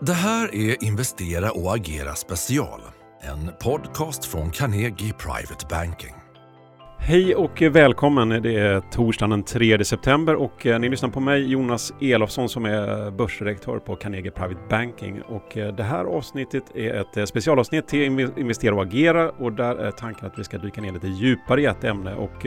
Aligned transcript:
Det 0.00 0.12
här 0.12 0.54
är 0.54 0.84
Investera 0.84 1.50
och 1.50 1.74
agera 1.74 2.14
special, 2.14 2.80
en 3.22 3.50
podcast 3.60 4.24
från 4.24 4.50
Carnegie 4.50 5.12
Private 5.12 5.66
Banking. 5.70 6.14
Hej 6.98 7.34
och 7.34 7.62
välkommen! 7.62 8.28
Det 8.28 8.56
är 8.56 8.80
torsdagen 8.80 9.30
den 9.30 9.42
3 9.42 9.84
september 9.84 10.34
och 10.34 10.66
eh, 10.66 10.78
ni 10.78 10.88
lyssnar 10.88 11.08
på 11.08 11.20
mig 11.20 11.50
Jonas 11.50 11.92
Elofsson 12.00 12.48
som 12.48 12.64
är 12.64 13.10
börsdirektör 13.10 13.78
på 13.78 13.96
Carnegie 13.96 14.30
Private 14.30 14.60
Banking. 14.70 15.22
Och 15.22 15.56
eh, 15.56 15.74
det 15.74 15.82
här 15.82 16.04
avsnittet 16.04 16.64
är 16.74 16.94
ett 16.94 17.16
eh, 17.16 17.24
specialavsnitt 17.24 17.88
till 17.88 18.30
Investera 18.36 18.74
och 18.74 18.82
agera 18.82 19.30
och 19.30 19.52
där 19.52 19.76
är 19.76 19.90
tanken 19.90 20.26
att 20.26 20.38
vi 20.38 20.44
ska 20.44 20.58
dyka 20.58 20.80
ner 20.80 20.92
lite 20.92 21.08
djupare 21.08 21.62
i 21.62 21.66
ett 21.66 21.84
ämne. 21.84 22.14
Och 22.14 22.46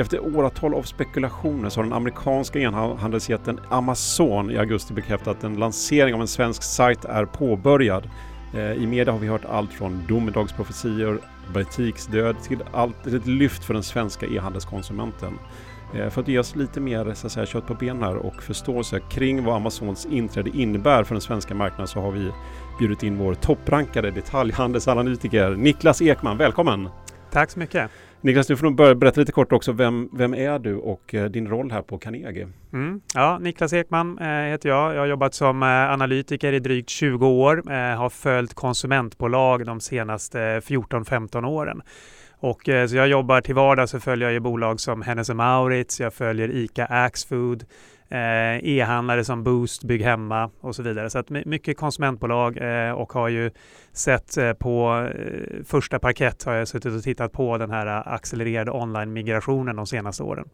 efter 0.00 0.36
åratal 0.36 0.74
av 0.74 0.82
spekulationer 0.82 1.68
så 1.68 1.78
har 1.80 1.84
den 1.84 1.92
amerikanska 1.92 2.58
e-handelsjätten 2.58 3.60
Amazon 3.68 4.50
i 4.50 4.58
augusti 4.58 4.94
bekräftat 4.94 5.36
att 5.36 5.44
en 5.44 5.56
lansering 5.56 6.14
av 6.14 6.20
en 6.20 6.28
svensk 6.28 6.62
sajt 6.62 7.04
är 7.04 7.24
påbörjad. 7.24 8.10
Eh, 8.54 8.72
I 8.72 8.86
media 8.86 9.12
har 9.12 9.18
vi 9.18 9.26
hört 9.26 9.44
allt 9.44 9.72
från 9.72 10.02
domedagsprofetior, 10.08 11.20
butiksdöd 11.54 12.42
till 12.42 12.62
allt 12.72 13.06
ett 13.06 13.26
lyft 13.26 13.64
för 13.64 13.74
den 13.74 13.82
svenska 13.82 14.26
e-handelskonsumenten. 14.26 15.38
Eh, 15.94 16.10
för 16.10 16.20
att 16.20 16.28
ge 16.28 16.38
oss 16.38 16.56
lite 16.56 16.80
mer 16.80 17.14
så 17.14 17.26
att 17.26 17.32
säga, 17.32 17.46
kött 17.46 17.66
på 17.66 17.74
benen 17.74 18.02
här 18.02 18.16
och 18.16 18.42
förståelse 18.42 19.00
kring 19.00 19.44
vad 19.44 19.56
Amazons 19.56 20.06
inträde 20.06 20.50
innebär 20.50 21.04
för 21.04 21.14
den 21.14 21.22
svenska 21.22 21.54
marknaden 21.54 21.88
så 21.88 22.00
har 22.00 22.12
vi 22.12 22.32
bjudit 22.78 23.02
in 23.02 23.18
vår 23.18 23.34
topprankade 23.34 24.10
detaljhandelsanalytiker 24.10 25.50
Niklas 25.50 26.02
Ekman. 26.02 26.36
Välkommen! 26.36 26.88
Tack 27.30 27.50
så 27.50 27.58
mycket! 27.58 27.90
Niklas, 28.22 28.46
du 28.46 28.56
får 28.56 28.70
börja 28.70 28.94
berätta 28.94 29.20
lite 29.20 29.32
kort 29.32 29.52
också. 29.52 29.72
Vem, 29.72 30.08
vem 30.12 30.34
är 30.34 30.58
du 30.58 30.76
och 30.76 31.14
eh, 31.14 31.24
din 31.24 31.48
roll 31.48 31.70
här 31.70 31.82
på 31.82 31.98
Carnegie? 31.98 32.48
Mm. 32.72 33.00
Ja, 33.14 33.38
Niklas 33.38 33.72
Ekman 33.72 34.18
eh, 34.18 34.26
heter 34.26 34.68
jag. 34.68 34.94
Jag 34.94 35.00
har 35.00 35.06
jobbat 35.06 35.34
som 35.34 35.62
eh, 35.62 35.68
analytiker 35.68 36.52
i 36.52 36.58
drygt 36.58 36.88
20 36.88 37.26
år. 37.26 37.62
Har 37.96 38.10
följt 38.10 38.54
konsumentbolag 38.54 39.66
de 39.66 39.80
senaste 39.80 40.38
14-15 40.38 41.44
åren. 41.44 41.82
Och, 42.42 42.60
så 42.88 42.96
jag 42.96 43.08
jobbar 43.08 43.40
till 43.40 43.54
vardags 43.54 43.90
så 43.90 44.00
följer 44.00 44.30
jag 44.30 44.42
bolag 44.42 44.80
som 44.80 45.02
Hennes 45.02 45.30
Mauritz, 45.30 46.00
jag 46.00 46.14
följer 46.14 46.50
ICA 46.50 46.86
Axfood, 46.86 47.64
Eh, 48.12 48.64
e-handlare 48.64 49.24
som 49.24 49.44
Boost, 49.44 49.84
Bygg 49.84 50.02
Hemma 50.02 50.50
och 50.60 50.76
så 50.76 50.82
vidare. 50.82 51.10
Så 51.10 51.18
att 51.18 51.30
mycket 51.30 51.76
konsumentbolag 51.76 52.56
eh, 52.56 52.92
och 52.92 53.12
har 53.12 53.28
ju 53.28 53.50
sett 53.92 54.36
eh, 54.36 54.52
på 54.52 55.08
första 55.64 55.98
parkett 55.98 56.44
har 56.44 56.52
jag 56.52 56.68
suttit 56.68 56.94
och 56.94 57.02
tittat 57.02 57.32
på 57.32 57.58
den 57.58 57.70
här 57.70 58.14
accelererade 58.14 58.70
online-migrationen 58.70 59.76
de 59.76 59.86
senaste 59.86 60.22
åren. 60.22 60.48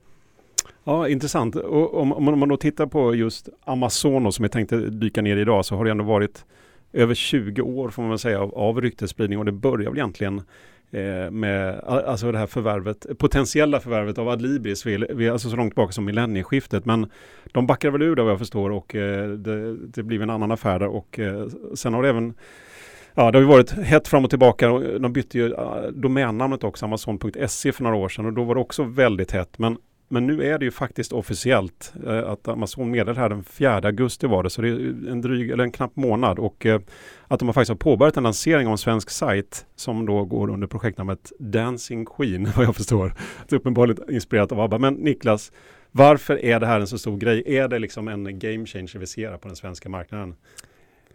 Ja, 0.84 1.08
intressant. 1.08 1.56
Och 1.56 2.00
om, 2.00 2.12
om 2.12 2.38
man 2.38 2.48
då 2.48 2.56
tittar 2.56 2.86
på 2.86 3.14
just 3.14 3.48
Amazon 3.64 4.32
som 4.32 4.44
jag 4.44 4.52
tänkte 4.52 4.76
dyka 4.76 5.22
ner 5.22 5.36
i 5.36 5.40
idag 5.40 5.64
så 5.64 5.76
har 5.76 5.84
det 5.84 5.90
ändå 5.90 6.04
varit 6.04 6.44
över 6.92 7.14
20 7.14 7.62
år 7.62 7.90
får 7.90 8.02
man 8.02 8.10
väl 8.10 8.18
säga 8.18 8.40
av, 8.40 8.54
av 8.54 8.80
ryktesspridning 8.80 9.38
och 9.38 9.44
det 9.44 9.52
börjar 9.52 9.90
väl 9.90 9.98
egentligen 9.98 10.42
Eh, 10.90 11.30
med 11.30 11.80
alltså 11.84 12.32
det 12.32 12.38
här 12.38 12.46
förvärvet, 12.46 13.06
potentiella 13.18 13.80
förvärvet 13.80 14.18
av 14.18 14.28
Adlibris, 14.28 14.86
vi, 14.86 15.28
alltså 15.28 15.50
så 15.50 15.56
långt 15.56 15.72
tillbaka 15.72 15.92
som 15.92 16.04
millennieskiftet. 16.04 16.84
Men 16.84 17.10
de 17.52 17.66
backar 17.66 17.90
väl 17.90 18.02
ur 18.02 18.16
det 18.16 18.22
vad 18.22 18.32
jag 18.32 18.38
förstår 18.38 18.70
och 18.70 18.94
eh, 18.94 19.28
det, 19.28 19.76
det 19.76 20.02
blir 20.02 20.22
en 20.22 20.30
annan 20.30 20.52
affär 20.52 20.78
där 20.78 20.88
och 20.88 21.18
eh, 21.18 21.46
sen 21.74 21.94
har 21.94 22.02
det 22.02 22.08
även 22.08 22.34
Ja, 23.18 23.30
det 23.30 23.38
har 23.38 23.42
ju 23.42 23.48
varit 23.48 23.70
hett 23.70 24.08
fram 24.08 24.24
och 24.24 24.30
tillbaka. 24.30 24.68
De 24.98 25.12
bytte 25.12 25.38
ju 25.38 25.54
ah, 25.54 25.90
domännamnet 25.90 26.64
också, 26.64 26.84
Amazon.se 26.84 27.72
för 27.72 27.82
några 27.82 27.96
år 27.96 28.08
sedan 28.08 28.26
och 28.26 28.32
då 28.32 28.44
var 28.44 28.54
det 28.54 28.60
också 28.60 28.82
väldigt 28.82 29.32
hett. 29.32 29.58
Men 29.58 29.76
men 30.08 30.26
nu 30.26 30.42
är 30.42 30.58
det 30.58 30.64
ju 30.64 30.70
faktiskt 30.70 31.12
officiellt 31.12 31.92
eh, 32.06 32.30
att 32.30 32.48
Amazon 32.48 32.90
meddelade 32.90 33.20
här 33.20 33.28
den 33.28 33.44
4 33.44 33.76
augusti 33.76 34.26
var 34.26 34.42
det, 34.42 34.50
så 34.50 34.62
det 34.62 34.68
är 34.68 35.10
en 35.10 35.20
dryg 35.20 35.50
eller 35.50 35.64
en 35.64 35.72
knapp 35.72 35.96
månad 35.96 36.38
och 36.38 36.66
eh, 36.66 36.80
att 37.28 37.38
de 37.38 37.48
har 37.48 37.52
faktiskt 37.52 37.68
har 37.68 37.76
påbörjat 37.76 38.16
en 38.16 38.22
lansering 38.22 38.66
av 38.66 38.72
en 38.72 38.78
svensk 38.78 39.10
sajt 39.10 39.66
som 39.76 40.06
då 40.06 40.24
går 40.24 40.50
under 40.50 40.66
projektnamnet 40.66 41.32
Dancing 41.38 42.06
Queen 42.06 42.48
vad 42.56 42.66
jag 42.66 42.76
förstår. 42.76 43.14
Det 43.48 43.54
är 43.54 43.58
uppenbarligen 43.58 44.14
inspirerat 44.14 44.52
av 44.52 44.60
ABBA. 44.60 44.78
Men 44.78 44.94
Niklas, 44.94 45.52
varför 45.92 46.44
är 46.44 46.60
det 46.60 46.66
här 46.66 46.80
en 46.80 46.86
så 46.86 46.98
stor 46.98 47.16
grej? 47.16 47.56
Är 47.56 47.68
det 47.68 47.78
liksom 47.78 48.08
en 48.08 48.38
game 48.38 48.66
changer 48.66 48.98
vi 48.98 49.06
ser 49.06 49.36
på 49.36 49.48
den 49.48 49.56
svenska 49.56 49.88
marknaden? 49.88 50.34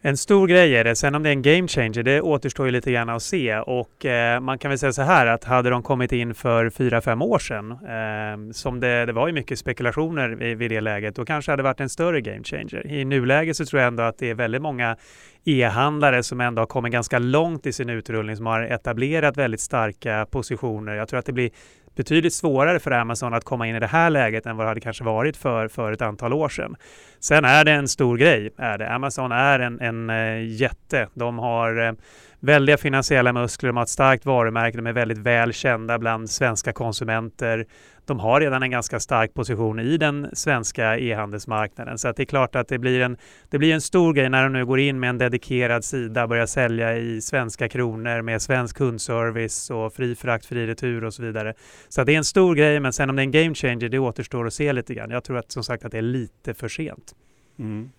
En 0.03 0.17
stor 0.17 0.47
grej 0.47 0.75
är 0.75 0.83
det. 0.83 0.95
Sen 0.95 1.15
om 1.15 1.23
det 1.23 1.29
är 1.29 1.33
en 1.33 1.41
game 1.41 1.67
changer, 1.67 2.03
det 2.03 2.21
återstår 2.21 2.65
ju 2.65 2.71
lite 2.71 2.91
grann 2.91 3.09
att 3.09 3.23
se. 3.23 3.57
Och 3.57 4.05
eh, 4.05 4.39
man 4.39 4.59
kan 4.59 4.69
väl 4.69 4.79
säga 4.79 4.93
så 4.93 5.01
här 5.01 5.27
att 5.27 5.43
hade 5.43 5.69
de 5.69 5.83
kommit 5.83 6.11
in 6.11 6.33
för 6.33 6.69
fyra 6.69 7.01
fem 7.01 7.21
år 7.21 7.39
sedan, 7.39 7.71
eh, 7.71 8.51
som 8.51 8.79
det, 8.79 9.05
det 9.05 9.13
var 9.13 9.27
ju 9.27 9.33
mycket 9.33 9.59
spekulationer 9.59 10.29
vid, 10.29 10.57
vid 10.57 10.71
det 10.71 10.81
läget, 10.81 11.15
då 11.15 11.25
kanske 11.25 11.51
det 11.51 11.53
hade 11.53 11.63
varit 11.63 11.79
en 11.79 11.89
större 11.89 12.21
game 12.21 12.43
changer. 12.43 12.87
I 12.87 13.05
nuläget 13.05 13.57
så 13.57 13.65
tror 13.65 13.81
jag 13.81 13.87
ändå 13.87 14.03
att 14.03 14.17
det 14.17 14.29
är 14.29 14.35
väldigt 14.35 14.61
många 14.61 14.97
e-handlare 15.45 16.23
som 16.23 16.41
ändå 16.41 16.61
har 16.61 16.67
kommit 16.67 16.91
ganska 16.91 17.19
långt 17.19 17.65
i 17.65 17.73
sin 17.73 17.89
utrullning, 17.89 18.35
som 18.35 18.45
har 18.45 18.61
etablerat 18.61 19.37
väldigt 19.37 19.61
starka 19.61 20.27
positioner. 20.31 20.95
Jag 20.95 21.07
tror 21.07 21.19
att 21.19 21.25
det 21.25 21.33
blir 21.33 21.49
betydligt 21.95 22.33
svårare 22.33 22.79
för 22.79 22.91
Amazon 22.91 23.33
att 23.33 23.43
komma 23.43 23.67
in 23.67 23.75
i 23.75 23.79
det 23.79 23.87
här 23.87 24.09
läget 24.09 24.45
än 24.45 24.57
vad 24.57 24.65
det 24.65 24.69
hade 24.69 24.81
kanske 24.81 25.03
varit 25.03 25.37
för, 25.37 25.67
för 25.67 25.91
ett 25.91 26.01
antal 26.01 26.33
år 26.33 26.49
sedan. 26.49 26.75
Sen 27.19 27.45
är 27.45 27.65
det 27.65 27.71
en 27.71 27.87
stor 27.87 28.17
grej. 28.17 28.53
Är 28.57 28.77
det. 28.77 28.93
Amazon 28.93 29.31
är 29.31 29.59
en, 29.59 29.79
en 29.79 30.09
eh, 30.09 30.45
jätte. 30.45 31.07
De 31.13 31.39
har 31.39 31.87
eh, 31.87 31.93
väldiga 32.39 32.77
finansiella 32.77 33.33
muskler, 33.33 33.69
de 33.69 33.77
har 33.77 33.83
ett 33.83 33.89
starkt 33.89 34.25
varumärke, 34.25 34.77
de 34.77 34.87
är 34.87 34.93
väldigt 34.93 35.17
väl 35.17 35.53
kända 35.53 35.99
bland 35.99 36.29
svenska 36.29 36.73
konsumenter 36.73 37.65
de 38.11 38.19
har 38.19 38.41
redan 38.41 38.63
en 38.63 38.71
ganska 38.71 38.99
stark 38.99 39.33
position 39.33 39.79
i 39.79 39.97
den 39.97 40.29
svenska 40.33 40.97
e-handelsmarknaden. 40.99 41.97
Så 41.97 42.07
att 42.07 42.15
det 42.15 42.23
är 42.23 42.25
klart 42.25 42.55
att 42.55 42.67
det 42.67 42.79
blir, 42.79 43.01
en, 43.01 43.17
det 43.49 43.57
blir 43.57 43.73
en 43.73 43.81
stor 43.81 44.13
grej 44.13 44.29
när 44.29 44.43
de 44.43 44.53
nu 44.53 44.65
går 44.65 44.79
in 44.79 44.99
med 44.99 45.09
en 45.09 45.17
dedikerad 45.17 45.83
sida, 45.83 46.27
börjar 46.27 46.45
sälja 46.45 46.97
i 46.97 47.21
svenska 47.21 47.69
kronor 47.69 48.21
med 48.21 48.41
svensk 48.41 48.77
kundservice 48.77 49.69
och 49.69 49.93
fri 49.93 50.15
frakt, 50.15 50.45
fri 50.45 50.67
retur 50.67 51.03
och 51.03 51.13
så 51.13 51.23
vidare. 51.23 51.53
Så 51.89 52.03
det 52.03 52.13
är 52.13 52.17
en 52.17 52.23
stor 52.23 52.55
grej, 52.55 52.79
men 52.79 52.93
sen 52.93 53.09
om 53.09 53.15
det 53.15 53.21
är 53.21 53.23
en 53.23 53.31
game 53.31 53.55
changer, 53.55 53.89
det 53.89 53.99
återstår 53.99 54.47
att 54.47 54.53
se 54.53 54.73
lite 54.73 54.93
grann. 54.93 55.09
Jag 55.09 55.23
tror 55.23 55.37
att 55.37 55.51
som 55.51 55.63
sagt 55.63 55.85
att 55.85 55.91
det 55.91 55.97
är 55.97 56.01
lite 56.01 56.53
för 56.53 56.67
sent. 56.67 57.15
Mm. 57.59 57.89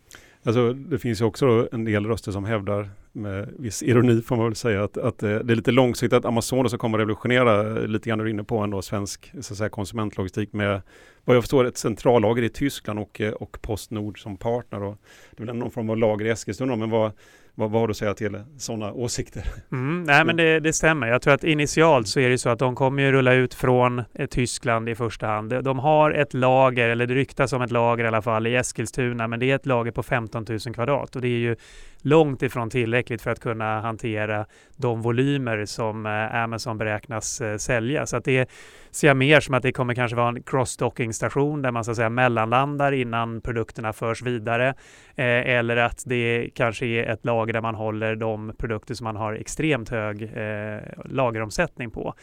Alltså, 0.45 0.73
det 0.73 0.99
finns 0.99 1.21
ju 1.21 1.25
också 1.25 1.69
en 1.73 1.85
del 1.85 2.07
röster 2.07 2.33
som 2.33 2.45
hävdar 2.45 2.91
med 3.13 3.49
viss 3.59 3.83
ironi 3.83 4.23
får 4.23 4.37
man 4.37 4.45
väl 4.45 4.55
säga 4.55 4.85
att, 4.85 4.97
att 4.97 5.23
eh, 5.23 5.29
det 5.29 5.53
är 5.53 5.57
lite 5.57 5.71
långsiktigt 5.71 6.17
att 6.17 6.25
Amazon 6.25 6.71
som 6.71 6.79
kommer 6.79 6.99
revolutionera 6.99 7.81
eh, 7.81 7.87
lite 7.87 8.09
grann 8.09 8.19
du 8.19 8.25
är 8.25 8.29
inne 8.29 8.45
på 8.45 8.59
ändå 8.59 8.83
svensk 8.83 9.33
så 9.41 9.53
att 9.53 9.59
säga, 9.59 9.69
konsumentlogistik 9.69 10.53
med 10.53 10.83
vad 11.25 11.37
jag 11.37 11.43
förstår 11.43 11.65
ett 11.65 11.79
centrallager 11.79 12.43
i 12.43 12.49
Tyskland 12.49 12.99
och, 12.99 13.21
eh, 13.21 13.33
och 13.33 13.59
Postnord 13.63 14.23
som 14.23 14.37
partner. 14.37 14.83
Och 14.83 14.97
det 15.37 15.43
är 15.43 15.47
väl 15.47 15.57
någon 15.57 15.71
form 15.71 15.91
av 15.91 15.97
lager 15.97 16.27
i 16.27 16.31
Eskilstuna 16.31 16.77
men 16.77 16.91
vad, 16.91 17.13
vad, 17.55 17.71
vad 17.71 17.81
har 17.81 17.89
du 17.89 17.91
att 17.91 17.97
säga 17.97 18.15
till 18.15 18.43
sådana 18.59 18.93
åsikter? 18.93 19.45
Mm, 19.73 20.03
nej 20.03 20.25
men 20.25 20.37
det, 20.37 20.61
det, 20.61 20.73
stämmer. 20.73 21.07
Jag 21.07 21.23
tror 21.23 21.35
att 21.35 21.45
initialt 21.45 22.09
så 22.09 22.21
är 22.21 22.29
det 22.31 22.39
så 22.39 22.49
att 22.49 22.59
de 22.59 22.75
kommer 22.75 23.03
ju 23.03 23.13
rulla 23.13 23.33
ut 23.33 23.55
från 23.55 24.03
eh, 24.15 24.27
Tyskland 24.27 24.89
i 24.89 24.95
första 24.95 25.27
hand. 25.27 25.65
De 25.65 25.79
har 25.79 26.11
ett 26.11 26.35
lager, 26.35 26.89
eller 26.89 27.07
det 27.07 27.15
ryktas 27.15 27.53
om 27.53 27.63
ett 27.63 27.71
lager 27.71 28.05
i 28.05 28.07
alla 28.07 28.23
fall, 28.23 28.47
i 28.47 28.57
Eskilstuna, 28.57 29.29
men 29.29 29.41
det 29.41 29.51
är 29.51 29.55
ett 29.55 29.67
lager 29.67 29.93
på 29.93 30.03
15 30.03 30.47
000 30.49 30.59
kvadrat 30.75 31.17
och 31.17 31.23
det 31.23 31.29
är 31.29 31.39
ju 31.39 31.57
långt 32.03 32.43
ifrån 32.43 32.71
tillräckligt 32.71 33.23
för 33.23 33.31
att 33.31 33.41
kunna 33.41 33.81
hantera 33.81 34.47
de 34.77 35.03
volymer 35.03 35.65
som 35.65 36.07
eh, 36.07 36.35
Amazon 36.35 36.79
beräknas 36.79 37.41
eh, 37.41 37.57
sälja. 37.57 38.07
Så 38.07 38.17
att 38.17 38.25
det 38.25 38.51
ser 38.93 39.09
jag 39.09 39.17
mer 39.17 39.41
som 39.41 39.55
att 39.55 39.63
det 39.63 39.73
kommer 39.73 39.95
kanske 39.95 40.17
vara 40.17 40.29
en 40.29 40.43
cross-docking-station 40.43 41.63
där 41.63 41.71
man 41.71 41.85
så 41.85 41.91
att 41.91 41.97
säga 41.97 42.11
mellanlandar 42.11 42.93
innan 42.93 43.41
produkterna 43.41 43.93
förs 43.93 44.23
vidare. 44.23 44.69
Eh, 45.15 45.25
eller 45.27 45.77
att 45.77 46.03
det 46.07 46.51
kanske 46.55 46.87
är 46.87 47.05
ett 47.05 47.25
lager 47.25 47.53
där 47.53 47.61
man 47.61 47.75
håller 47.75 48.17
de 48.17 48.53
produkter 48.59 48.95
som 48.95 49.05
man 49.05 49.17
har 49.17 49.33
extremt 49.33 49.89
hög 49.89 50.23
eh, 50.23 50.81
lageromsättning 51.05 51.91
på. 51.91 52.15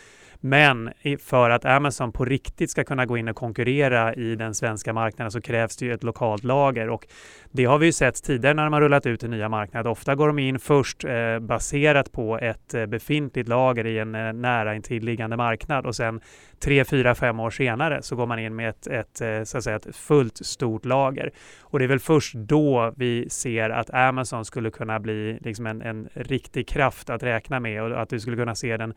Men 0.42 0.92
för 1.20 1.50
att 1.50 1.66
Amazon 1.66 2.12
på 2.12 2.26
riktigt 2.26 2.72
ska 2.72 2.84
kunna 2.84 3.06
gå 3.06 3.18
in 3.18 3.28
och 3.28 3.36
konkurrera 3.36 4.14
i 4.14 4.36
den 4.36 4.56
svenska 4.56 4.94
marknaden 4.94 5.32
så 5.32 5.42
krävs 5.42 5.78
det 5.78 5.86
ju 5.86 5.94
ett 5.94 6.04
lokalt 6.04 6.44
lager 6.44 6.90
och 6.90 7.08
det 7.52 7.66
har 7.66 7.78
vi 7.78 7.86
ju 7.86 7.92
sett 7.92 8.24
tidigare 8.24 8.54
när 8.54 8.64
de 8.64 8.74
har 8.74 8.82
rullat 8.82 9.06
ut 9.06 9.24
i 9.24 9.28
nya 9.28 9.50
marknad. 9.50 9.88
Ofta 9.88 10.16
går 10.16 10.28
de 10.28 10.40
in 10.40 10.60
först 10.60 11.06
eh, 11.06 11.40
baserat 11.40 12.12
på 12.12 12.38
ett 12.38 12.74
eh, 12.74 12.86
befintligt 12.86 13.50
lager 13.50 13.86
i 13.86 14.00
en 14.00 14.16
eh, 14.16 14.34
nära 14.34 14.76
intilliggande 14.76 15.38
marknad 15.38 15.86
och 15.86 15.96
sen 15.96 16.22
tre, 16.60 16.86
fyra, 16.86 17.16
fem 17.16 17.40
år 17.40 17.50
senare 17.50 18.02
så 18.02 18.16
går 18.16 18.26
man 18.26 18.40
in 18.40 18.56
med 18.56 18.70
ett, 18.70 18.88
ett, 18.88 19.22
eh, 19.22 19.44
så 19.44 19.58
att 19.58 19.64
säga, 19.64 19.76
ett 19.76 19.96
fullt 19.96 20.46
stort 20.46 20.86
lager. 20.86 21.32
Och 21.62 21.80
det 21.80 21.86
är 21.86 21.90
väl 21.90 22.00
först 22.00 22.34
då 22.34 22.94
vi 22.98 23.30
ser 23.30 23.70
att 23.70 23.90
Amazon 23.94 24.46
skulle 24.46 24.72
kunna 24.72 25.00
bli 25.00 25.40
liksom 25.42 25.66
en, 25.66 25.82
en 25.82 26.10
riktig 26.14 26.68
kraft 26.68 27.10
att 27.10 27.24
räkna 27.24 27.60
med 27.60 27.84
och 27.84 28.02
att 28.02 28.10
du 28.10 28.20
skulle 28.20 28.38
kunna 28.38 28.56
se 28.56 28.78
den 28.78 28.94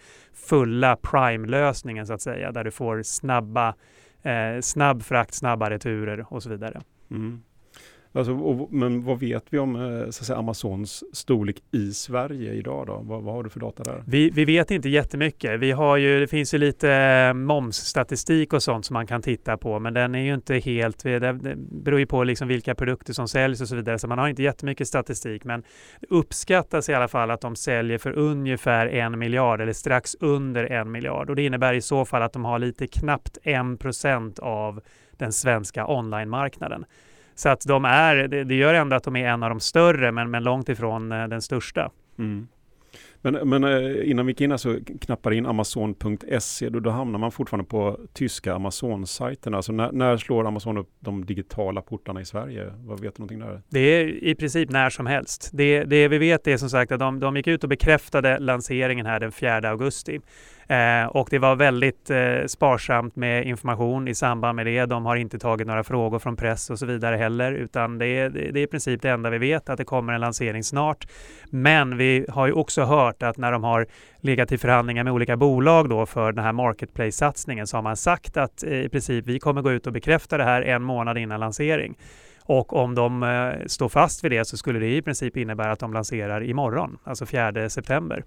fulla 0.49 0.97
prime-lösningen 1.33 2.07
så 2.07 2.13
att 2.13 2.23
säga, 2.23 2.53
där 2.53 2.65
du 2.65 2.71
får 2.71 3.03
snabba, 3.03 3.75
eh, 4.23 4.61
snabb 4.61 5.03
frakt, 5.03 5.35
snabba 5.35 5.71
returer 5.71 6.27
och 6.29 6.43
så 6.43 6.51
vidare. 6.51 6.81
Mm. 7.11 7.43
Alltså, 8.15 8.33
och, 8.33 8.73
men 8.73 9.05
vad 9.05 9.21
vet 9.21 9.45
vi 9.51 9.59
om 9.59 9.77
eh, 9.77 10.05
så 10.05 10.09
att 10.09 10.15
säga, 10.15 10.39
Amazons 10.39 11.05
storlek 11.13 11.57
i 11.71 11.93
Sverige 11.93 12.53
idag 12.53 12.87
då? 12.87 13.01
Vad, 13.05 13.23
vad 13.23 13.35
har 13.35 13.43
du 13.43 13.51
för 13.51 13.61
data 13.61 13.83
där? 13.83 14.03
Vi, 14.07 14.31
vi, 14.31 14.45
vet 14.45 14.71
inte 14.71 14.89
jättemycket. 14.89 15.61
Vi 15.61 15.71
har 15.71 15.97
ju, 15.97 16.21
det 16.21 16.27
finns 16.27 16.55
ju 16.55 16.59
lite 16.59 16.91
eh, 16.93 17.35
momsstatistik 17.35 18.53
och 18.53 18.63
sånt 18.63 18.87
som 18.87 18.95
man 18.95 19.07
kan 19.07 19.23
titta 19.23 19.57
på, 19.57 19.79
men 19.79 19.95
den 19.95 20.15
är 20.15 20.23
ju 20.23 20.35
inte 20.35 20.55
helt, 20.55 21.03
det 21.03 21.39
beror 21.71 22.01
ju 22.01 22.07
på 22.07 22.25
liksom 22.25 22.49
vilka 22.49 22.75
produkter 22.75 23.13
som 23.13 23.29
säljs 23.29 23.61
och 23.61 23.69
så 23.69 23.77
vidare, 23.77 23.99
så 23.99 24.09
man 24.09 24.19
har 24.19 24.29
inte 24.29 24.43
jättemycket 24.43 24.89
statistik, 24.89 25.45
men 25.45 25.63
det 26.01 26.07
uppskattas 26.11 26.89
i 26.89 26.95
alla 26.95 27.09
fall 27.09 27.31
att 27.31 27.41
de 27.41 27.57
säljer 27.57 27.99
för 27.99 28.19
ungefär 28.19 28.87
en 28.87 29.19
miljard 29.19 29.61
eller 29.61 29.73
strax 29.73 30.17
under 30.21 30.65
en 30.65 30.91
miljard 30.91 31.31
och 31.31 31.37
det 31.37 31.43
innebär 31.43 31.75
i 31.75 31.81
så 31.81 32.05
fall 32.05 32.23
att 32.23 32.33
de 32.33 32.45
har 32.45 32.59
lite 32.59 32.87
knappt 32.87 33.39
en 33.43 33.77
procent 33.77 34.39
av 34.39 34.81
den 35.17 35.33
svenska 35.33 35.87
online-marknaden. 35.87 36.85
Så 37.35 37.49
att 37.49 37.61
de 37.67 37.85
är, 37.85 38.17
det, 38.17 38.45
det, 38.45 38.55
gör 38.55 38.75
ändå 38.75 38.97
att 38.97 39.05
de 39.05 39.17
är 39.17 39.29
en 39.29 39.43
av 39.43 39.49
de 39.49 39.61
större 39.61 40.13
men, 40.13 40.31
men 40.31 40.43
långt 40.43 40.69
ifrån 40.69 41.13
eh, 41.13 41.29
den 41.29 41.43
största. 41.43 41.91
Mm. 42.19 42.49
Men, 43.23 43.49
men 43.49 43.65
eh, 43.65 44.11
innan 44.11 44.27
vi 44.27 44.31
gick 44.31 44.41
in 44.41 44.59
så 44.59 44.79
knappar 45.01 45.33
in 45.33 45.47
Amazon.se, 45.47 46.69
då, 46.69 46.81
då 46.81 46.91
hamnar 46.91 47.19
man 47.19 47.33
fortfarande 47.33 47.69
på 47.69 48.01
tyska 48.13 48.55
Amazon-sajterna. 48.55 49.57
Alltså 49.57 49.73
när, 49.73 49.93
när, 49.93 50.17
slår 50.17 50.47
Amazon 50.47 50.79
upp 50.79 50.89
de 51.01 51.25
digitala 51.25 51.83
portarna 51.83 52.21
i 52.21 52.25
Sverige? 52.25 52.73
Vad 52.85 53.01
vet 53.01 53.17
du 53.17 53.21
någonting 53.21 53.39
där? 53.39 53.63
Det 53.69 53.81
är 53.81 54.25
i 54.25 54.35
princip 54.35 54.71
när 54.71 54.91
som 54.91 55.07
helst. 55.07 55.51
Det, 55.53 55.85
det 55.85 56.09
vi 56.09 56.19
vet 56.19 56.47
är 56.47 56.57
som 56.57 56.71
sagt 56.71 56.93
att 56.93 57.01
de, 57.01 57.21
de 57.21 57.37
gick 57.37 57.47
ut 57.47 57.63
och 57.63 57.71
bekräftade 57.71 58.39
lanseringen 58.39 59.07
här 59.07 59.21
den 59.21 59.33
4 59.33 59.71
augusti. 59.71 60.21
Eh, 60.73 61.07
och 61.07 61.29
det 61.31 61.39
var 61.39 61.57
väldigt 61.57 62.11
eh, 62.11 62.47
sparsamt 62.47 63.17
med 63.17 63.47
information 63.47 64.09
i 64.09 64.15
samband 64.15 64.57
med 64.57 64.67
det. 64.67 64.87
De 64.87 65.07
har 65.07 65.17
inte 65.17 65.39
tagit 65.39 65.67
några 65.67 65.85
frågor 65.85 66.19
från 66.19 66.37
press 66.37 66.71
och 66.71 66.79
så 66.79 66.87
vidare 66.87 67.17
heller, 67.17 67.53
utan 67.53 67.99
det 67.99 68.07
är, 68.07 68.31
det 68.31 68.61
är 68.61 68.65
i 68.65 68.67
princip 68.67 69.03
det 69.03 69.11
enda 69.11 69.31
vi 69.31 69.39
vet, 69.39 69.69
att 69.69 69.79
det 69.79 69.85
kommer 69.85 70.13
en 70.13 70.21
lansering 70.21 70.65
snart. 70.65 71.07
Men 71.51 71.97
vi 71.97 72.27
har 72.29 72.47
ju 72.47 72.53
också 72.53 72.83
hört 72.83 73.12
att 73.21 73.37
när 73.37 73.53
de 73.53 73.65
har 73.65 73.87
legat 74.21 74.53
i 74.53 74.59
förhandlingar 74.59 75.05
med 75.05 75.13
olika 75.13 75.37
bolag 75.37 75.89
då 75.89 76.07
för 76.07 76.33
den 76.33 76.45
här 76.45 76.53
marketplace-satsningen 76.53 77.67
så 77.67 77.77
har 77.77 77.83
man 77.83 77.97
sagt 77.97 78.37
att 78.37 78.63
eh, 78.63 78.81
i 78.81 78.89
princip 78.89 79.27
vi 79.27 79.39
kommer 79.39 79.63
gå 79.63 79.73
ut 79.73 79.87
och 79.87 79.93
bekräfta 79.93 80.39
det 80.39 80.45
här 80.45 80.63
en 80.63 80.83
månad 80.83 81.19
innan 81.19 81.41
lansering. 81.41 81.97
Och 82.45 82.73
om 82.77 82.95
de 82.95 83.23
eh, 83.23 83.67
står 83.67 83.89
fast 83.89 84.25
vid 84.25 84.31
det 84.31 84.45
så 84.45 84.57
skulle 84.57 84.79
det 84.79 84.97
i 84.97 85.03
princip 85.03 85.37
innebära 85.37 85.73
att 85.73 85.79
de 85.79 85.93
lanserar 85.93 86.45
imorgon, 86.45 86.99
alltså 87.05 87.27
4 87.27 87.71
september. 87.71 88.25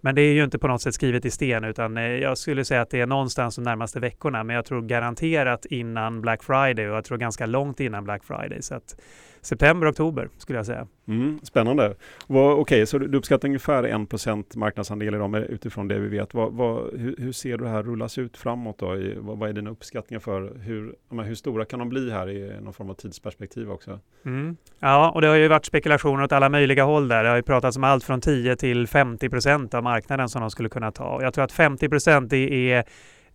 Men 0.00 0.14
det 0.14 0.22
är 0.22 0.32
ju 0.32 0.44
inte 0.44 0.58
på 0.58 0.68
något 0.68 0.82
sätt 0.82 0.94
skrivet 0.94 1.24
i 1.24 1.30
sten 1.30 1.64
utan 1.64 1.96
eh, 1.96 2.02
jag 2.02 2.38
skulle 2.38 2.64
säga 2.64 2.80
att 2.80 2.90
det 2.90 3.00
är 3.00 3.06
någonstans 3.06 3.56
de 3.56 3.62
närmaste 3.62 4.00
veckorna. 4.00 4.44
Men 4.44 4.56
jag 4.56 4.64
tror 4.64 4.82
garanterat 4.82 5.66
innan 5.66 6.20
Black 6.20 6.42
Friday 6.42 6.88
och 6.88 6.96
jag 6.96 7.04
tror 7.04 7.18
ganska 7.18 7.46
långt 7.46 7.80
innan 7.80 8.04
Black 8.04 8.24
Friday. 8.24 8.62
Så 8.62 8.74
att 8.74 9.00
september, 9.40 9.90
oktober 9.90 10.28
skulle 10.38 10.58
jag 10.58 10.66
säga. 10.66 10.86
Mm, 11.08 11.40
spännande. 11.42 11.94
Okej, 12.26 12.52
okay, 12.52 12.86
så 12.86 12.98
du 12.98 13.18
uppskattar 13.18 13.48
ungefär 13.48 13.82
1% 13.82 14.58
marknadsandel 14.58 15.14
idag 15.14 15.36
utifrån 15.36 15.88
det 15.88 15.98
vi 15.98 16.08
vet. 16.08 16.34
Vad, 16.34 16.52
vad, 16.52 16.98
hur, 16.98 17.16
hur, 17.18 17.32
ser 17.32 17.58
du 17.58 17.64
det 17.64 17.70
här 17.70 17.82
rullas 17.82 18.18
ut 18.18 18.36
framåt 18.36 18.78
då? 18.78 18.96
I, 18.96 19.14
vad, 19.18 19.38
vad, 19.38 19.48
är 19.48 19.52
dina 19.52 19.70
uppskattningar 19.70 20.20
för 20.20 20.52
hur, 20.62 20.94
hur 21.24 21.34
stora 21.34 21.64
kan 21.64 21.78
de 21.78 21.88
bli 21.88 22.10
här 22.10 22.30
i 22.30 22.60
någon 22.60 22.74
form 22.74 22.90
av 22.90 22.94
tidsperspektiv 22.94 23.70
också? 23.70 24.00
Mm. 24.24 24.56
Ja, 24.78 25.10
och 25.10 25.20
det 25.20 25.28
har 25.28 25.36
ju 25.36 25.48
varit 25.48 25.64
spekulationer 25.64 26.24
åt 26.24 26.32
alla 26.32 26.48
möjliga 26.48 26.84
håll 26.84 27.08
där. 27.08 27.24
Det 27.24 27.28
har 27.28 27.36
ju 27.36 27.42
pratats 27.42 27.76
om 27.76 27.84
allt 27.84 28.04
från 28.04 28.20
10 28.20 28.56
till 28.56 28.86
50% 28.86 29.74
av 29.74 29.82
marknaden 29.82 30.28
som 30.28 30.40
de 30.40 30.50
skulle 30.50 30.68
kunna 30.68 30.92
ta. 30.92 31.22
Jag 31.22 31.34
tror 31.34 31.44
att 31.44 31.52
50 31.52 32.28
det 32.28 32.72
är 32.72 32.84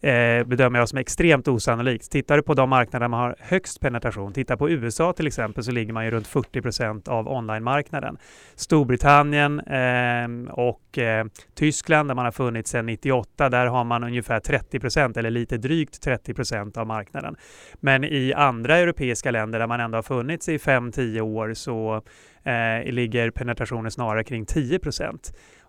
eh, 0.02 0.44
bedömer 0.44 0.80
jag 0.80 0.90
som 0.90 0.98
extremt 0.98 1.48
osannolikt. 1.48 2.12
Tittar 2.12 2.38
du 2.38 2.44
på 2.44 2.54
de 2.54 2.70
marknader 2.70 3.08
man 3.08 3.20
har 3.20 3.36
högst 3.40 3.80
penetration, 3.82 4.34
titta 4.34 4.58
på 4.58 4.70
USA 4.70 5.14
till 5.14 5.28
exempel, 5.28 5.64
så 5.64 5.72
ligger 5.72 5.94
man 5.94 6.06
ju 6.06 6.12
runt 6.12 6.28
40 6.28 6.62
procent 6.62 7.08
av 7.08 7.28
online-marknaden. 7.28 8.18
Storbritannien 8.56 9.60
eh, 9.60 10.54
och 10.54 10.98
eh, 10.98 11.26
Tyskland, 11.56 12.10
där 12.10 12.16
man 12.16 12.26
har 12.26 12.32
funnits 12.32 12.72
sedan 12.72 12.86
98, 12.86 13.50
där 13.50 13.66
har 13.66 13.84
man 13.84 14.04
ungefär 14.04 14.40
30 14.40 14.80
procent 14.80 15.18
eller 15.18 15.30
lite 15.30 15.58
drygt 15.58 16.02
30 16.02 16.34
procent 16.34 16.78
av 16.78 16.88
marknaden. 16.88 17.36
Men 17.80 18.04
i 18.04 18.34
andra 18.34 18.78
europeiska 18.78 19.32
länder 19.32 19.60
där 19.60 19.68
man 19.68 19.80
ändå 19.80 19.98
har 19.98 20.04
funnits 20.04 20.50
i 20.50 20.58
5-10 20.58 21.22
år 21.22 21.54
så 21.54 22.02
eh, 22.44 22.92
ligger 22.92 23.30
penetrationen 23.32 23.92
snarare 23.92 24.24
kring 24.24 24.46
10. 24.46 24.80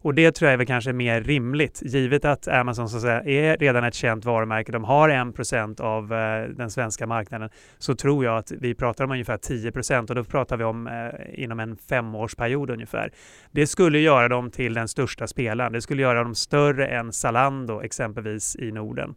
Och 0.03 0.15
det 0.15 0.33
tror 0.33 0.47
jag 0.47 0.53
är 0.53 0.59
väl 0.59 0.67
kanske 0.67 0.93
mer 0.93 1.21
rimligt, 1.21 1.83
givet 1.85 2.25
att 2.25 2.49
Amazon 2.49 2.89
så 2.89 2.97
att 2.97 3.03
säga, 3.03 3.23
är 3.23 3.57
redan 3.57 3.85
ett 3.85 3.95
känt 3.95 4.25
varumärke. 4.25 4.73
De 4.73 4.85
har 4.85 5.09
1% 5.09 5.81
av 5.81 6.13
eh, 6.13 6.49
den 6.49 6.71
svenska 6.71 7.07
marknaden. 7.07 7.51
Så 7.79 7.95
tror 7.95 8.25
jag 8.25 8.39
att 8.39 8.53
vi 8.53 8.75
pratar 8.75 9.05
om 9.05 9.11
ungefär 9.11 9.37
10% 9.37 10.09
och 10.09 10.15
då 10.15 10.25
pratar 10.25 10.57
vi 10.57 10.65
om 10.65 10.87
eh, 10.87 11.43
inom 11.43 11.61
en 11.61 11.77
femårsperiod 11.77 12.71
ungefär. 12.71 13.13
Det 13.51 13.67
skulle 13.67 13.99
göra 13.99 14.29
dem 14.29 14.51
till 14.51 14.75
den 14.75 14.89
största 14.89 15.27
spelaren. 15.27 15.73
Det 15.73 15.81
skulle 15.81 16.03
göra 16.03 16.23
dem 16.23 16.35
större 16.35 16.87
än 16.87 17.13
Zalando 17.13 17.81
exempelvis 17.81 18.57
i 18.57 18.73
Norden. 18.73 19.15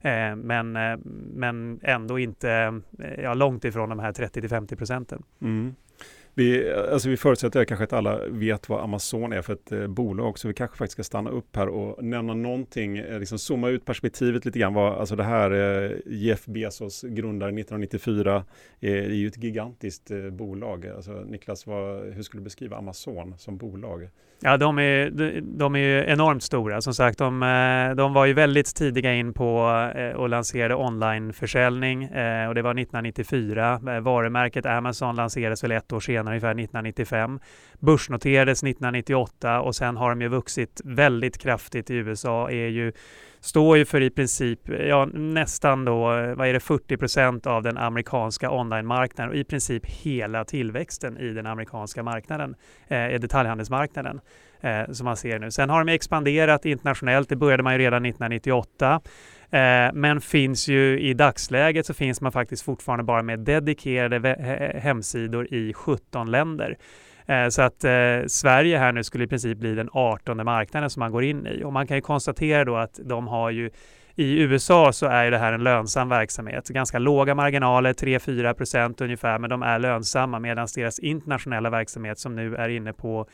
Eh, 0.00 0.36
men, 0.36 0.76
eh, 0.76 0.98
men 1.34 1.80
ändå 1.82 2.18
inte 2.18 2.50
eh, 2.98 3.22
ja, 3.22 3.34
långt 3.34 3.64
ifrån 3.64 3.88
de 3.88 3.98
här 3.98 4.12
30 4.12 4.48
50 4.48 4.76
procenten. 4.76 5.22
Mm. 5.42 5.74
Vi, 6.38 6.72
alltså 6.72 7.08
vi 7.08 7.16
förutsätter 7.16 7.64
kanske 7.64 7.84
att 7.84 7.92
alla 7.92 8.20
vet 8.28 8.68
vad 8.68 8.80
Amazon 8.80 9.32
är 9.32 9.42
för 9.42 9.52
ett 9.52 9.72
eh, 9.72 9.86
bolag, 9.86 10.38
så 10.38 10.48
vi 10.48 10.54
kanske 10.54 10.76
faktiskt 10.76 10.92
ska 10.92 11.04
stanna 11.04 11.30
upp 11.30 11.56
här 11.56 11.68
och 11.68 12.04
nämna 12.04 12.34
någonting, 12.34 12.98
eh, 12.98 13.18
liksom 13.18 13.38
zooma 13.38 13.68
ut 13.68 13.84
perspektivet 13.84 14.44
lite 14.44 14.58
grann. 14.58 14.74
Vad, 14.74 14.92
alltså 14.92 15.16
det 15.16 15.24
här 15.24 15.50
eh, 15.50 15.90
Jeff 16.06 16.46
Bezos 16.46 17.02
grundare 17.02 17.48
1994 17.48 18.44
är, 18.80 18.96
eh, 18.96 19.04
är 19.04 19.08
ju 19.10 19.28
ett 19.28 19.42
gigantiskt 19.42 20.10
eh, 20.10 20.30
bolag. 20.30 20.86
Alltså, 20.86 21.12
Niklas, 21.12 21.66
vad, 21.66 22.12
hur 22.12 22.22
skulle 22.22 22.40
du 22.40 22.44
beskriva 22.44 22.76
Amazon 22.76 23.38
som 23.38 23.56
bolag? 23.56 24.08
Ja, 24.40 24.56
de 24.56 24.78
är, 24.78 25.10
de 25.40 25.76
är 25.76 26.04
enormt 26.04 26.42
stora. 26.42 26.80
Som 26.80 26.94
sagt, 26.94 27.18
de, 27.18 27.42
eh, 27.42 27.96
de 27.96 28.12
var 28.12 28.26
ju 28.26 28.32
väldigt 28.32 28.74
tidiga 28.74 29.14
in 29.14 29.32
på 29.32 29.70
eh, 29.96 30.10
och 30.10 30.28
lanserade 30.28 30.74
onlineförsäljning 30.74 32.04
eh, 32.04 32.48
och 32.48 32.54
det 32.54 32.62
var 32.62 32.70
1994. 32.70 33.80
Varumärket 34.00 34.66
Amazon 34.66 35.16
lanserades 35.16 35.64
väl 35.64 35.72
ett 35.72 35.92
år 35.92 36.00
senare 36.00 36.16
senare, 36.16 36.32
ungefär 36.32 36.50
1995. 36.50 37.40
Börsnoterades 37.80 38.62
1998 38.62 39.60
och 39.60 39.74
sen 39.74 39.96
har 39.96 40.10
de 40.10 40.22
ju 40.22 40.28
vuxit 40.28 40.80
väldigt 40.84 41.38
kraftigt 41.38 41.90
i 41.90 41.94
USA. 41.94 42.50
Är 42.50 42.68
ju, 42.68 42.92
står 43.46 43.76
ju 43.76 43.84
för 43.84 44.00
i 44.00 44.10
princip 44.10 44.60
ja, 44.68 45.04
nästan 45.12 45.84
då, 45.84 45.98
vad 46.36 46.48
är 46.48 46.52
det, 46.52 46.60
40 46.60 46.96
procent 46.96 47.46
av 47.46 47.62
den 47.62 47.78
amerikanska 47.78 48.50
online-marknaden 48.50 49.30
och 49.30 49.36
i 49.36 49.44
princip 49.44 49.86
hela 49.86 50.44
tillväxten 50.44 51.18
i 51.18 51.28
den 51.28 51.46
amerikanska 51.46 52.02
marknaden, 52.02 52.54
eh, 52.88 53.08
detaljhandelsmarknaden 53.20 54.20
eh, 54.60 54.92
som 54.92 55.04
man 55.04 55.16
ser 55.16 55.38
nu. 55.38 55.50
Sen 55.50 55.70
har 55.70 55.84
de 55.84 55.92
expanderat 55.92 56.64
internationellt. 56.64 57.28
Det 57.28 57.36
började 57.36 57.62
man 57.62 57.72
ju 57.72 57.78
redan 57.78 58.06
1998. 58.06 59.00
Eh, 59.50 59.92
men 59.92 60.20
finns 60.20 60.68
ju 60.68 61.00
i 61.00 61.14
dagsläget 61.14 61.86
så 61.86 61.94
finns 61.94 62.20
man 62.20 62.32
faktiskt 62.32 62.62
fortfarande 62.62 63.04
bara 63.04 63.22
med 63.22 63.38
dedikerade 63.38 64.28
hemsidor 64.82 65.54
i 65.54 65.72
17 65.72 66.30
länder. 66.30 66.76
Eh, 67.26 67.48
så 67.48 67.62
att 67.62 67.84
eh, 67.84 68.26
Sverige 68.26 68.78
här 68.78 68.92
nu 68.92 69.04
skulle 69.04 69.24
i 69.24 69.26
princip 69.26 69.58
bli 69.58 69.74
den 69.74 69.88
18 69.92 70.44
marknaden 70.44 70.90
som 70.90 71.00
man 71.00 71.12
går 71.12 71.24
in 71.24 71.46
i. 71.46 71.64
Och 71.64 71.72
man 71.72 71.86
kan 71.86 71.96
ju 71.96 72.00
konstatera 72.00 72.64
då 72.64 72.76
att 72.76 73.00
de 73.04 73.26
har 73.28 73.50
ju 73.50 73.70
i 74.18 74.40
USA 74.40 74.92
så 74.92 75.06
är 75.06 75.30
det 75.30 75.38
här 75.38 75.52
en 75.52 75.64
lönsam 75.64 76.08
verksamhet. 76.08 76.68
Ganska 76.68 76.98
låga 76.98 77.34
marginaler, 77.34 77.92
3-4 77.92 78.54
procent 78.54 79.00
ungefär, 79.00 79.38
men 79.38 79.50
de 79.50 79.62
är 79.62 79.78
lönsamma 79.78 80.38
medan 80.38 80.68
deras 80.74 80.98
internationella 80.98 81.70
verksamhet 81.70 82.18
som 82.18 82.36
nu 82.36 82.56
är 82.56 82.68
inne 82.68 82.92
på 82.92 83.26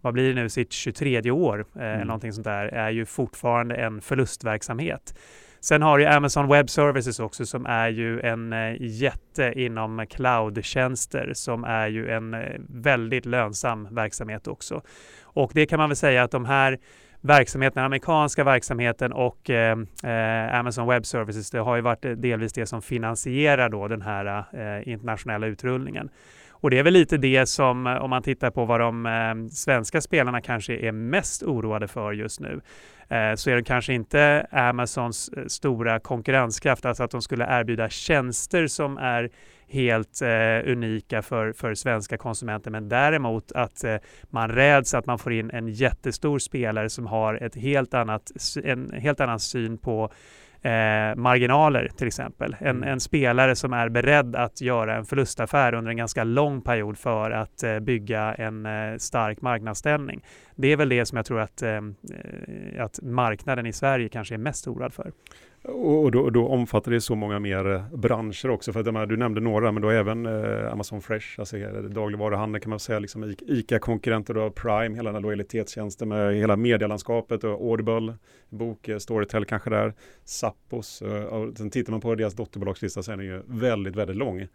vad 0.00 0.14
blir 0.14 0.28
det 0.28 0.34
nu, 0.34 0.48
sitt 0.48 0.72
23 0.72 1.30
år, 1.30 1.66
eh, 1.76 1.82
mm. 1.82 2.06
någonting 2.06 2.32
sånt 2.32 2.44
där, 2.44 2.66
är 2.66 2.90
ju 2.90 3.06
fortfarande 3.06 3.74
en 3.74 4.00
förlustverksamhet. 4.00 5.14
Sen 5.60 5.82
har 5.82 5.98
ju 5.98 6.04
Amazon 6.04 6.48
Web 6.48 6.70
Services 6.70 7.20
också 7.20 7.46
som 7.46 7.66
är 7.66 7.88
ju 7.88 8.20
en 8.20 8.52
eh, 8.52 8.76
jätte 8.80 9.52
inom 9.56 10.06
cloudtjänster 10.10 11.32
som 11.34 11.64
är 11.64 11.88
ju 11.88 12.10
en 12.10 12.34
eh, 12.34 12.40
väldigt 12.68 13.26
lönsam 13.26 13.88
verksamhet 13.90 14.46
också. 14.46 14.82
Och 15.22 15.50
det 15.54 15.66
kan 15.66 15.78
man 15.78 15.88
väl 15.88 15.96
säga 15.96 16.22
att 16.22 16.30
de 16.30 16.44
här 16.44 16.78
verksamheten, 17.20 17.74
den 17.74 17.84
amerikanska 17.84 18.44
verksamheten 18.44 19.12
och 19.12 19.50
eh, 19.50 19.78
eh, 20.04 20.58
Amazon 20.58 20.88
Web 20.88 21.06
Services, 21.06 21.50
det 21.50 21.58
har 21.58 21.76
ju 21.76 21.82
varit 21.82 22.02
delvis 22.02 22.52
det 22.52 22.66
som 22.66 22.82
finansierar 22.82 23.68
då 23.68 23.88
den 23.88 24.02
här 24.02 24.44
eh, 24.52 24.88
internationella 24.88 25.46
utrullningen. 25.46 26.10
Och 26.60 26.70
det 26.70 26.78
är 26.78 26.82
väl 26.82 26.92
lite 26.92 27.16
det 27.16 27.46
som, 27.46 27.86
eh, 27.86 27.96
om 27.96 28.10
man 28.10 28.22
tittar 28.22 28.50
på 28.50 28.64
vad 28.64 28.80
de 28.80 29.06
eh, 29.06 29.50
svenska 29.50 30.00
spelarna 30.00 30.40
kanske 30.40 30.76
är 30.76 30.92
mest 30.92 31.42
oroade 31.42 31.88
för 31.88 32.12
just 32.12 32.40
nu, 32.40 32.60
Eh, 33.08 33.34
så 33.34 33.50
är 33.50 33.56
det 33.56 33.62
kanske 33.62 33.94
inte 33.94 34.46
Amazons 34.50 35.28
eh, 35.28 35.44
stora 35.46 36.00
konkurrenskraft, 36.00 36.86
alltså 36.86 37.02
att 37.02 37.10
de 37.10 37.22
skulle 37.22 37.60
erbjuda 37.60 37.88
tjänster 37.88 38.66
som 38.66 38.98
är 38.98 39.30
helt 39.68 40.22
eh, 40.22 40.72
unika 40.72 41.22
för, 41.22 41.52
för 41.52 41.74
svenska 41.74 42.16
konsumenter, 42.16 42.70
men 42.70 42.88
däremot 42.88 43.52
att 43.52 43.84
eh, 43.84 43.96
man 44.30 44.48
räds 44.48 44.94
att 44.94 45.06
man 45.06 45.18
får 45.18 45.32
in 45.32 45.50
en 45.50 45.68
jättestor 45.68 46.38
spelare 46.38 46.90
som 46.90 47.06
har 47.06 47.34
ett 47.34 47.54
helt 47.54 47.94
annat, 47.94 48.32
en 48.64 48.90
helt 48.92 49.20
annan 49.20 49.40
syn 49.40 49.78
på 49.78 50.10
eh, 50.62 51.16
marginaler 51.16 51.88
till 51.96 52.06
exempel. 52.06 52.56
En, 52.60 52.76
Mm. 52.76 52.88
en 52.88 53.00
spelare 53.00 53.56
som 53.56 53.72
är 53.72 53.88
beredd 53.88 54.36
att 54.36 54.60
göra 54.60 54.96
en 54.96 55.04
förlustaffär 55.04 55.74
under 55.74 55.90
en 55.90 55.96
ganska 55.96 56.24
lång 56.24 56.60
period 56.62 56.98
för 56.98 57.30
att 57.30 57.62
eh, 57.62 57.78
bygga 57.80 58.34
en 58.34 58.66
eh, 58.66 58.96
stark 58.98 59.40
marknadsställning. 59.42 60.24
Det 60.56 60.72
är 60.72 60.76
väl 60.76 60.88
det 60.88 61.06
som 61.06 61.16
jag 61.16 61.26
tror 61.26 61.40
att, 61.40 61.62
eh, 61.62 61.70
eh, 61.70 62.84
att 62.84 62.98
marknaden 63.02 63.66
i 63.66 63.72
Sverige 63.72 64.08
kanske 64.08 64.34
är 64.34 64.38
mest 64.38 64.68
oroad 64.68 64.94
för. 64.94 65.12
Och 65.62 66.10
då, 66.10 66.30
då 66.30 66.48
omfattar 66.48 66.92
det 66.92 67.00
så 67.00 67.14
många 67.14 67.38
mer 67.38 67.74
eh, 67.74 67.82
branscher 67.92 68.50
också. 68.50 68.72
För 68.72 68.80
att, 68.80 69.08
du 69.08 69.16
nämnde 69.16 69.40
några, 69.40 69.72
men 69.72 69.82
då 69.82 69.90
även 69.90 70.26
eh, 70.26 70.72
Amazon 70.72 71.02
Fresh, 71.02 71.40
alltså 71.40 71.56
dagligvaruhandeln 71.88 72.60
kan 72.60 72.70
man 72.70 72.80
säga, 72.80 72.98
liksom 72.98 73.34
ICA-konkurrenter, 73.46 74.34
då 74.34 74.50
Prime, 74.50 74.96
hela 74.96 75.08
den 75.08 75.14
här 75.14 75.22
lojalitetstjänsten 75.22 76.08
med 76.08 76.36
hela 76.36 76.56
medielandskapet 76.56 77.44
och 77.44 77.70
Audible, 77.70 78.14
bok, 78.48 78.88
eh, 78.88 78.98
Storytel 78.98 79.44
kanske 79.44 79.70
där, 79.70 79.94
Sappos, 80.24 81.02
eh, 81.02 81.24
och 81.24 81.56
sen 81.56 81.70
tittar 81.70 81.92
man 81.92 82.00
på 82.00 82.14
deras 82.14 82.34
dotterbolagslista 82.34 83.02
så 83.02 83.12
är 83.12 83.16
den 83.16 83.26
ju 83.26 83.42
väldigt, 83.46 83.96
väldigt 83.96 84.16
lång. 84.16 84.46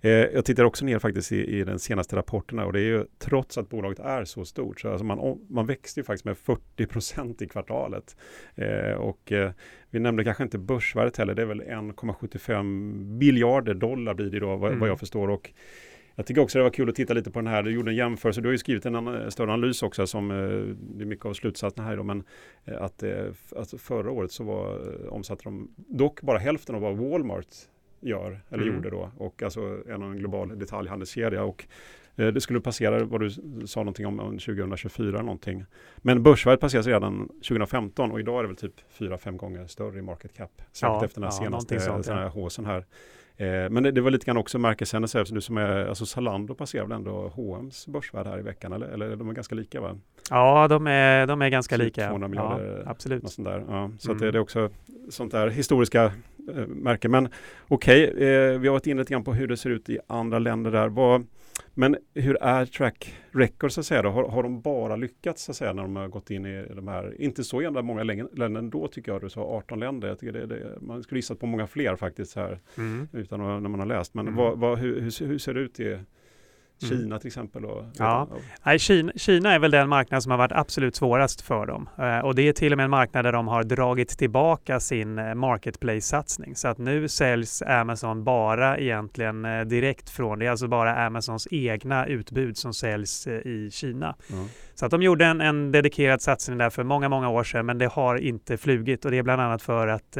Eh, 0.00 0.10
jag 0.10 0.44
tittar 0.44 0.64
också 0.64 0.84
ner 0.84 0.98
faktiskt 0.98 1.32
i, 1.32 1.58
i 1.58 1.64
den 1.64 1.78
senaste 1.78 2.16
rapporterna 2.16 2.66
och 2.66 2.72
det 2.72 2.80
är 2.80 2.84
ju 2.84 3.04
trots 3.18 3.58
att 3.58 3.68
bolaget 3.68 3.98
är 3.98 4.24
så 4.24 4.44
stort 4.44 4.80
så 4.80 4.88
alltså 4.88 5.04
man, 5.04 5.40
man 5.48 5.66
växte 5.66 6.00
ju 6.00 6.04
faktiskt 6.04 6.24
med 6.24 6.38
40 6.38 6.86
procent 6.86 7.42
i 7.42 7.48
kvartalet. 7.48 8.16
Eh, 8.54 8.92
och 8.92 9.32
eh, 9.32 9.50
vi 9.90 10.00
nämnde 10.00 10.24
kanske 10.24 10.42
inte 10.42 10.58
börsvärdet 10.58 11.16
heller, 11.16 11.34
det 11.34 11.42
är 11.42 11.46
väl 11.46 11.62
1,75 11.62 13.18
biljarder 13.18 13.74
dollar 13.74 14.14
blir 14.14 14.30
det 14.30 14.40
då 14.40 14.56
vad, 14.56 14.70
Mm. 14.70 14.80
vad 14.80 14.88
jag 14.88 14.98
förstår. 14.98 15.30
Och 15.30 15.52
jag 16.14 16.26
tycker 16.26 16.40
också 16.40 16.58
det 16.58 16.62
var 16.64 16.70
kul 16.70 16.88
att 16.88 16.94
titta 16.94 17.14
lite 17.14 17.30
på 17.30 17.38
den 17.38 17.46
här, 17.46 17.62
du 17.62 17.70
gjorde 17.70 17.90
en 17.90 17.96
jämförelse, 17.96 18.40
du 18.40 18.48
har 18.48 18.52
ju 18.52 18.58
skrivit 18.58 18.86
en 18.86 19.30
större 19.30 19.52
analys 19.52 19.82
också 19.82 20.06
som 20.06 20.30
eh, 20.30 20.36
det 20.78 21.04
är 21.04 21.06
mycket 21.06 21.26
av 21.26 21.32
slutsatserna 21.34 21.88
här 21.88 21.96
då, 21.96 22.02
men 22.02 22.22
eh, 22.64 22.82
att, 22.82 23.02
eh, 23.02 23.26
att 23.56 23.74
förra 23.80 24.10
året 24.10 24.32
så 24.32 24.44
var, 24.44 24.78
omsatte 25.12 25.44
de 25.44 25.74
dock 25.76 26.22
bara 26.22 26.38
hälften 26.38 26.74
av 26.74 26.80
vad 26.80 26.96
Walmart 26.96 27.46
gör, 28.00 28.40
eller 28.50 28.62
Mm. 28.62 28.74
gjorde 28.74 28.90
då, 28.90 29.10
och 29.16 29.42
alltså 29.42 29.78
en 29.88 30.02
av 30.02 30.10
en 30.10 30.18
global 30.18 30.58
detaljhandelskedja. 30.58 31.42
Och 31.44 31.64
eh, 32.16 32.26
det 32.28 32.40
skulle 32.40 32.60
passera 32.60 33.04
vad 33.04 33.20
du 33.20 33.30
sa 33.66 33.80
någonting 33.80 34.06
om, 34.06 34.20
om 34.20 34.38
2024 34.38 35.08
eller 35.08 35.22
någonting. 35.22 35.64
Men 35.96 36.22
börsvärdet 36.22 36.60
passeras 36.60 36.86
redan 36.86 37.28
2015 37.28 38.12
och 38.12 38.20
idag 38.20 38.38
är 38.38 38.42
det 38.42 38.48
väl 38.48 38.56
typ 38.56 38.74
4-5 38.98 39.36
gånger 39.36 39.66
större 39.66 39.98
i 39.98 40.02
market 40.02 40.36
cap. 40.36 40.50
Särskilt 40.72 40.82
Ja, 40.82 41.04
efter 41.04 41.20
den 41.20 41.30
här 41.30 41.38
ja, 41.40 41.44
senaste 41.44 41.80
sånt, 41.80 42.04
sån 42.06 42.16
här 42.16 42.28
håsen 42.28 42.66
här. 42.66 42.84
Eh, 43.36 43.70
men 43.70 43.82
det, 43.82 43.90
det 43.90 44.00
var 44.00 44.10
lite 44.10 44.26
grann 44.26 44.36
också 44.36 44.58
märkeshändelser, 44.58 45.26
du 45.30 45.40
som 45.40 45.56
är, 45.56 45.86
alltså 45.86 46.06
Zalando 46.06 46.54
passerar 46.54 46.84
väl 46.86 46.96
ändå 46.96 47.28
H&M's 47.28 47.90
börsvärde 47.90 48.30
här 48.30 48.38
i 48.38 48.42
veckan, 48.42 48.72
eller, 48.72 48.86
eller 48.86 49.16
de 49.16 49.28
är 49.28 49.32
ganska 49.32 49.54
lika 49.54 49.80
va? 49.80 49.98
Ja, 50.30 50.68
de 50.68 50.86
är, 50.86 51.26
de 51.26 51.42
är 51.42 51.48
ganska 51.48 51.76
Typ 51.76 51.84
lika. 51.84 52.06
200 52.08 52.28
miljarder, 52.28 52.82
ja, 52.84 52.90
absolut. 52.90 53.22
Något 53.22 53.32
sånt 53.32 53.48
där. 53.48 53.64
Ja, 53.68 53.90
så 53.98 54.10
Mm. 54.10 54.20
det, 54.20 54.30
det 54.30 54.38
är 54.38 54.42
också 54.42 54.70
sånt 55.10 55.32
där 55.32 55.48
historiska 55.48 56.12
eh, 56.56 56.66
märken. 56.66 57.10
Men 57.10 57.28
okej, 57.68 58.04
eh, 58.04 58.58
vi 58.58 58.68
har 58.68 58.72
varit 58.72 58.86
inne 58.86 59.00
lite 59.00 59.12
grann 59.12 59.24
på 59.24 59.32
hur 59.32 59.46
det 59.48 59.56
ser 59.56 59.70
ut 59.70 59.88
i 59.90 59.98
andra 60.06 60.38
länder 60.38 60.70
där. 60.70 60.88
Vad, 60.88 61.26
men 61.74 61.96
hur 62.14 62.36
är 62.42 62.66
track 62.66 63.14
record 63.32 63.72
så 63.72 63.80
att 63.80 63.86
säga? 63.86 64.02
Då? 64.02 64.08
Har, 64.10 64.28
har 64.28 64.42
de 64.42 64.60
bara 64.60 64.96
lyckats 64.96 65.42
så 65.44 65.50
att 65.52 65.56
säga 65.56 65.72
när 65.72 65.82
de 65.82 65.96
har 65.96 66.08
gått 66.08 66.30
in 66.30 66.46
i 66.46 66.66
de 66.76 66.88
här, 66.88 67.20
inte 67.20 67.44
så 67.44 67.62
jävla 67.62 67.82
många 67.82 68.02
län- 68.02 68.28
länder 68.32 68.58
ändå 68.60 68.88
tycker 68.88 69.12
jag, 69.12 69.20
du 69.20 69.28
sa 69.30 69.40
18 69.40 69.80
länder. 69.80 70.08
Jag 70.08 70.18
tycker 70.18 70.32
det, 70.32 70.46
det, 70.46 70.78
man 70.80 71.02
skulle 71.02 71.18
gissat 71.18 71.38
på 71.40 71.46
många 71.46 71.66
fler 71.66 71.96
faktiskt 71.96 72.36
här 72.36 72.58
Mm. 72.78 73.08
utan 73.12 73.40
att, 73.40 73.62
när 73.62 73.68
man 73.70 73.80
har 73.80 73.86
läst. 73.86 74.14
Men 74.14 74.26
Mm. 74.28 74.36
vad, 74.38 74.58
vad, 74.58 74.78
hur, 74.78 75.00
hur, 75.00 75.26
hur 75.26 75.38
ser 75.38 75.54
det 75.54 75.60
ut 75.60 75.80
i 75.80 75.98
Kina 76.88 77.18
till 77.18 77.26
exempel? 77.26 77.64
Och, 77.64 77.84
Ja. 77.98 78.28
Nej, 78.62 78.78
Kina, 78.78 79.12
Kina 79.16 79.52
är 79.54 79.58
väl 79.58 79.70
den 79.70 79.88
marknad 79.88 80.22
som 80.22 80.30
har 80.30 80.38
varit 80.38 80.52
absolut 80.52 80.96
svårast 80.96 81.40
för 81.40 81.66
dem. 81.66 81.88
Eh, 81.98 82.18
och 82.18 82.34
det 82.34 82.48
är 82.48 82.52
till 82.52 82.72
och 82.72 82.76
med 82.76 82.84
en 82.84 82.90
marknad 82.90 83.24
där 83.24 83.32
de 83.32 83.48
har 83.48 83.64
dragit 83.64 84.08
tillbaka 84.08 84.80
sin 84.80 85.18
eh, 85.18 85.34
marketplace-satsning. 85.34 86.56
Så 86.56 86.68
att 86.68 86.78
nu 86.78 87.08
säljs 87.08 87.62
Amazon 87.62 88.24
bara 88.24 88.78
egentligen 88.78 89.44
eh, 89.44 89.60
direkt 89.60 90.10
från, 90.10 90.38
det 90.38 90.46
är 90.46 90.50
alltså 90.50 90.68
bara 90.68 91.06
Amazons 91.06 91.48
egna 91.50 92.06
utbud 92.06 92.56
som 92.56 92.74
säljs 92.74 93.26
eh, 93.26 93.34
i 93.34 93.70
Kina. 93.72 94.14
Ja. 94.28 94.36
Så 94.74 94.84
att 94.86 94.90
de 94.90 95.02
gjorde 95.02 95.26
en, 95.26 95.40
en 95.40 95.72
dedikerad 95.72 96.22
satsning 96.22 96.58
där 96.58 96.70
för 96.70 96.84
många, 96.84 97.08
många 97.08 97.28
år 97.28 97.44
sedan, 97.44 97.66
men 97.66 97.78
det 97.78 97.86
har 97.86 98.16
inte 98.16 98.56
flugit 98.56 99.04
och 99.04 99.10
det 99.10 99.18
är 99.18 99.22
bland 99.22 99.42
annat 99.42 99.62
för 99.62 99.88
att 99.88 100.16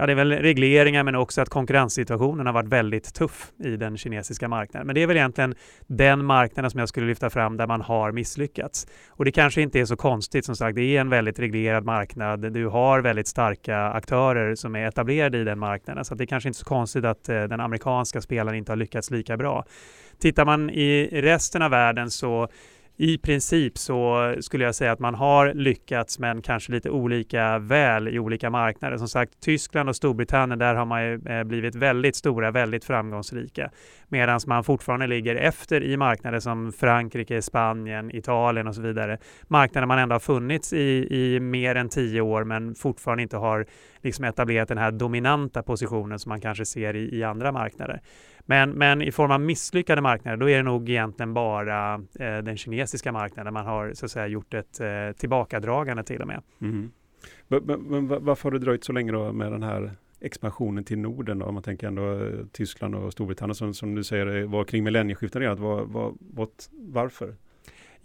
Ja, 0.00 0.06
det 0.06 0.12
är 0.12 0.16
väl 0.16 0.32
regleringar 0.32 1.02
men 1.04 1.14
också 1.14 1.40
att 1.40 1.48
konkurrenssituationen 1.48 2.46
har 2.46 2.52
varit 2.52 2.68
väldigt 2.68 3.14
tuff 3.14 3.52
i 3.64 3.76
den 3.76 3.96
kinesiska 3.96 4.48
marknaden. 4.48 4.86
Men 4.86 4.94
det 4.94 5.02
är 5.02 5.06
väl 5.06 5.16
egentligen 5.16 5.54
den 5.86 6.24
marknaden 6.24 6.70
som 6.70 6.80
jag 6.80 6.88
skulle 6.88 7.06
lyfta 7.06 7.30
fram 7.30 7.56
där 7.56 7.66
man 7.66 7.80
har 7.80 8.12
misslyckats. 8.12 8.86
Och 9.08 9.24
det 9.24 9.32
kanske 9.32 9.62
inte 9.62 9.80
är 9.80 9.84
så 9.84 9.96
konstigt 9.96 10.44
som 10.44 10.56
sagt. 10.56 10.76
Det 10.76 10.96
är 10.96 11.00
en 11.00 11.10
väldigt 11.10 11.38
reglerad 11.38 11.84
marknad. 11.84 12.52
Du 12.52 12.66
har 12.66 13.00
väldigt 13.00 13.26
starka 13.26 13.78
aktörer 13.78 14.54
som 14.54 14.76
är 14.76 14.88
etablerade 14.88 15.38
i 15.38 15.44
den 15.44 15.58
marknaden. 15.58 16.04
Så 16.04 16.14
att 16.14 16.18
det 16.18 16.24
är 16.24 16.26
kanske 16.26 16.48
inte 16.48 16.56
är 16.56 16.60
så 16.60 16.64
konstigt 16.64 17.04
att 17.04 17.28
eh, 17.28 17.42
den 17.42 17.60
amerikanska 17.60 18.20
spelaren 18.20 18.58
inte 18.58 18.72
har 18.72 18.76
lyckats 18.76 19.10
lika 19.10 19.36
bra. 19.36 19.64
Tittar 20.18 20.44
man 20.44 20.70
i 20.70 21.20
resten 21.22 21.62
av 21.62 21.70
världen 21.70 22.10
så 22.10 22.48
i 23.00 23.18
princip 23.18 23.78
så 23.78 24.34
skulle 24.40 24.64
jag 24.64 24.74
säga 24.74 24.92
att 24.92 24.98
man 24.98 25.14
har 25.14 25.54
lyckats 25.54 26.18
men 26.18 26.42
kanske 26.42 26.72
lite 26.72 26.90
olika 26.90 27.58
väl 27.58 28.08
i 28.08 28.18
olika 28.18 28.50
marknader. 28.50 28.96
Som 28.96 29.08
sagt, 29.08 29.40
Tyskland 29.40 29.88
och 29.88 29.96
Storbritannien, 29.96 30.58
där 30.58 30.74
har 30.74 30.84
man 30.84 31.04
ju 31.04 31.20
eh, 31.26 31.44
blivit 31.44 31.74
väldigt 31.74 32.16
stora, 32.16 32.50
väldigt 32.50 32.84
framgångsrika. 32.84 33.70
Medan 34.08 34.40
man 34.46 34.64
fortfarande 34.64 35.06
ligger 35.06 35.36
efter 35.36 35.82
i 35.82 35.96
marknader 35.96 36.40
som 36.40 36.72
Frankrike, 36.72 37.42
Spanien, 37.42 38.16
Italien 38.16 38.68
och 38.68 38.74
så 38.74 38.82
vidare. 38.82 39.18
Marknader 39.42 39.86
man 39.86 39.98
ändå 39.98 40.14
har 40.14 40.20
funnits 40.20 40.72
i, 40.72 41.06
i 41.10 41.40
mer 41.40 41.74
än 41.74 41.88
tio 41.88 42.20
år 42.20 42.44
men 42.44 42.74
fortfarande 42.74 43.22
inte 43.22 43.36
har 43.36 43.66
liksom 44.02 44.24
etablerat 44.24 44.68
den 44.68 44.78
här 44.78 44.90
dominanta 44.90 45.62
positionen 45.62 46.18
som 46.18 46.30
man 46.30 46.40
kanske 46.40 46.64
ser 46.66 46.96
i, 46.96 47.18
i 47.18 47.24
andra 47.24 47.52
marknader. 47.52 48.00
Men, 48.50 48.70
men 48.70 49.02
i 49.02 49.12
form 49.12 49.30
av 49.30 49.40
misslyckade 49.40 50.00
marknader, 50.00 50.36
då 50.36 50.50
är 50.50 50.56
det 50.56 50.62
nog 50.62 50.90
egentligen 50.90 51.34
bara 51.34 51.94
eh, 51.94 52.38
den 52.38 52.56
kinesiska 52.56 53.12
marknaden 53.12 53.54
man 53.54 53.66
har 53.66 53.92
så 53.94 54.04
att 54.04 54.10
säga 54.10 54.26
gjort 54.26 54.54
ett 54.54 54.80
eh, 54.80 55.16
tillbakadragande 55.16 56.02
till 56.02 56.20
och 56.20 56.26
med. 56.26 56.42
Mm. 56.60 56.90
Men, 57.48 57.82
men, 57.82 58.08
varför 58.24 58.44
har 58.44 58.50
det 58.50 58.58
dröjt 58.58 58.84
så 58.84 58.92
länge 58.92 59.12
då 59.12 59.32
med 59.32 59.52
den 59.52 59.62
här 59.62 59.92
expansionen 60.20 60.84
till 60.84 60.98
Norden 60.98 61.38
då? 61.38 61.46
Om 61.46 61.54
man 61.54 61.62
tänker 61.62 61.86
ändå 61.86 62.12
eh, 62.12 62.46
Tyskland 62.52 62.94
och 62.94 63.12
Storbritannien 63.12 63.54
som, 63.54 63.74
som 63.74 63.94
du 63.94 64.04
säger 64.04 64.36
eh, 64.36 64.50
var 64.50 64.64
kring 64.64 64.84
millennieskiftet 64.84 65.40
redan. 65.40 65.62
Var, 65.62 65.84
var, 65.84 66.14
varför? 66.72 67.34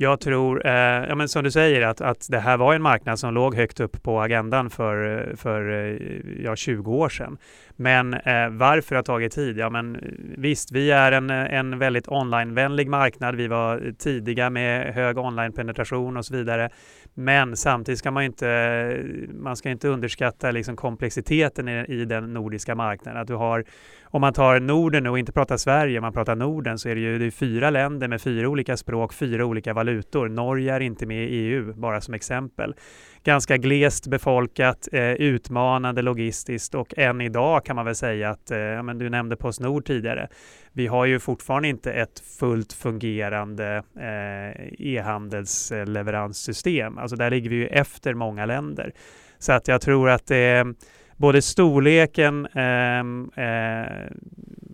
Jag 0.04 0.20
tror, 0.20 0.68
eh, 0.68 1.08
ja, 1.10 1.16
men 1.16 1.30
som 1.30 1.44
du 1.44 1.52
säger, 1.52 1.82
att, 1.82 2.02
att 2.02 2.28
det 2.30 2.40
här 2.40 2.58
var 2.58 2.74
en 2.74 2.82
marknad 2.82 3.20
som 3.20 3.34
låg 3.34 3.56
högt 3.56 3.80
upp 3.80 4.04
på 4.04 4.22
agendan 4.22 4.70
för, 4.70 5.34
för 5.38 5.70
eh, 5.72 5.98
ja, 6.44 6.56
20 6.56 6.92
år 6.92 7.10
sedan. 7.10 7.38
Men 7.76 8.14
eh, 8.14 8.50
varför 8.50 8.96
det 8.96 8.98
har 8.98 9.04
tagit 9.04 9.32
tid? 9.32 9.58
Ja, 9.58 9.70
men 9.70 9.96
eh, 9.96 10.02
visst, 10.38 10.72
vi 10.72 10.92
är 10.92 11.12
en, 11.12 11.30
en 11.30 11.80
väldigt 11.80 12.08
onlinevänlig 12.08 12.90
marknad. 12.90 13.36
Vi 13.36 13.48
var 13.48 13.94
tidiga 13.98 14.50
med 14.50 14.94
hög 14.94 15.18
online-penetration 15.18 16.18
och 16.18 16.26
så 16.26 16.34
vidare. 16.34 16.70
Men 17.14 17.58
samtidigt 17.58 18.00
ska 18.00 18.12
man 18.12 18.24
inte, 18.24 19.06
man 19.34 19.56
ska 19.56 19.70
inte 19.70 19.88
underskatta 19.88 20.52
liksom 20.52 20.76
komplexiteten 20.76 21.70
i, 21.70 21.86
i 21.88 22.06
den 22.06 22.34
nordiska 22.34 22.76
marknaden. 22.76 23.22
Att 23.22 23.28
du 23.28 23.36
har, 23.36 23.66
om 24.04 24.22
man 24.22 24.34
tar 24.34 24.60
Norden 24.60 25.08
och 25.08 25.20
inte 25.20 25.32
pratar 25.32 25.58
Sverige, 25.58 26.02
man 26.02 26.14
pratar 26.14 26.36
Norden, 26.36 26.80
så 26.80 26.90
är 26.90 26.96
det 26.96 27.02
ju 27.02 27.20
det 27.20 27.26
är 27.26 27.32
fyra 27.32 27.70
länder 27.70 28.08
med 28.08 28.22
fyra 28.22 28.50
olika 28.50 28.78
språk, 28.78 29.14
fyra 29.14 29.46
olika 29.46 29.74
valutor. 29.74 30.30
Norge 30.30 30.74
är 30.74 30.80
inte 30.80 31.06
med 31.06 31.24
i 31.24 31.36
EU, 31.36 31.74
bara 31.74 32.02
som 32.02 32.14
exempel. 32.14 32.76
Ganska 33.26 33.58
glest 33.58 34.08
befolkat, 34.08 34.88
eh, 34.92 35.12
utmanande 35.12 36.02
logistiskt 36.02 36.76
och 36.76 36.94
än 36.98 37.22
idag 37.22 37.66
kan 37.66 37.76
man 37.76 37.86
väl 37.86 37.96
säga 37.96 38.30
att, 38.30 38.52
eh, 38.52 38.84
men 38.84 38.98
du 38.98 39.10
nämnde 39.10 39.36
Postnord 39.36 39.86
tidigare, 39.86 40.28
vi 40.74 40.88
har 40.88 41.06
ju 41.06 41.20
fortfarande 41.20 41.68
inte 41.68 41.94
ett 41.94 42.20
fullt 42.40 42.74
fungerande 42.74 43.84
eh, 44.00 44.50
e-handelsleveranssystem. 44.80 46.98
Alltså 46.98 47.16
där 47.16 47.30
ligger 47.30 47.50
vi 47.50 47.56
ju 47.56 47.68
efter 47.68 48.14
många 48.14 48.46
länder. 48.46 48.94
Så 49.40 49.54
att 49.54 49.68
jag 49.68 49.82
tror 49.82 50.10
att 50.10 50.28
det 50.28 50.38
är 50.38 50.74
både 51.18 51.42
storleken, 51.42 52.46
eh, 52.46 53.00
eh, 53.46 53.88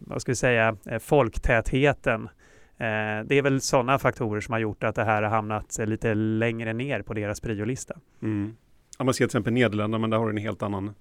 vad 0.01 0.21
ska 0.21 0.31
vi 0.31 0.35
säga, 0.35 0.77
eh, 0.85 0.99
folktätheten. 0.99 2.29
Eh, 2.79 3.25
det 3.25 3.36
är 3.36 3.41
väl 3.41 3.62
sådana 3.62 4.00
faktorer 4.00 4.41
som 4.41 4.51
har 4.51 4.59
gjort 4.59 4.83
att 4.83 4.95
det 4.95 5.03
här 5.03 5.24
har 5.24 5.29
hamnat 5.29 5.79
lite 5.79 6.13
längre 6.13 6.74
ner 6.74 7.01
på 7.01 7.13
deras 7.13 7.41
priolista. 7.41 8.00
Mm. 8.21 8.55
Ja, 8.98 9.05
man 9.05 9.13
ser 9.13 9.17
till 9.17 9.25
exempel 9.25 9.53
Nederländerna, 9.53 9.98
men 10.01 10.09
där 10.09 10.17
har 10.17 10.25
du 10.25 10.31
en 10.31 10.38
helt 10.38 10.63
annan 10.63 10.93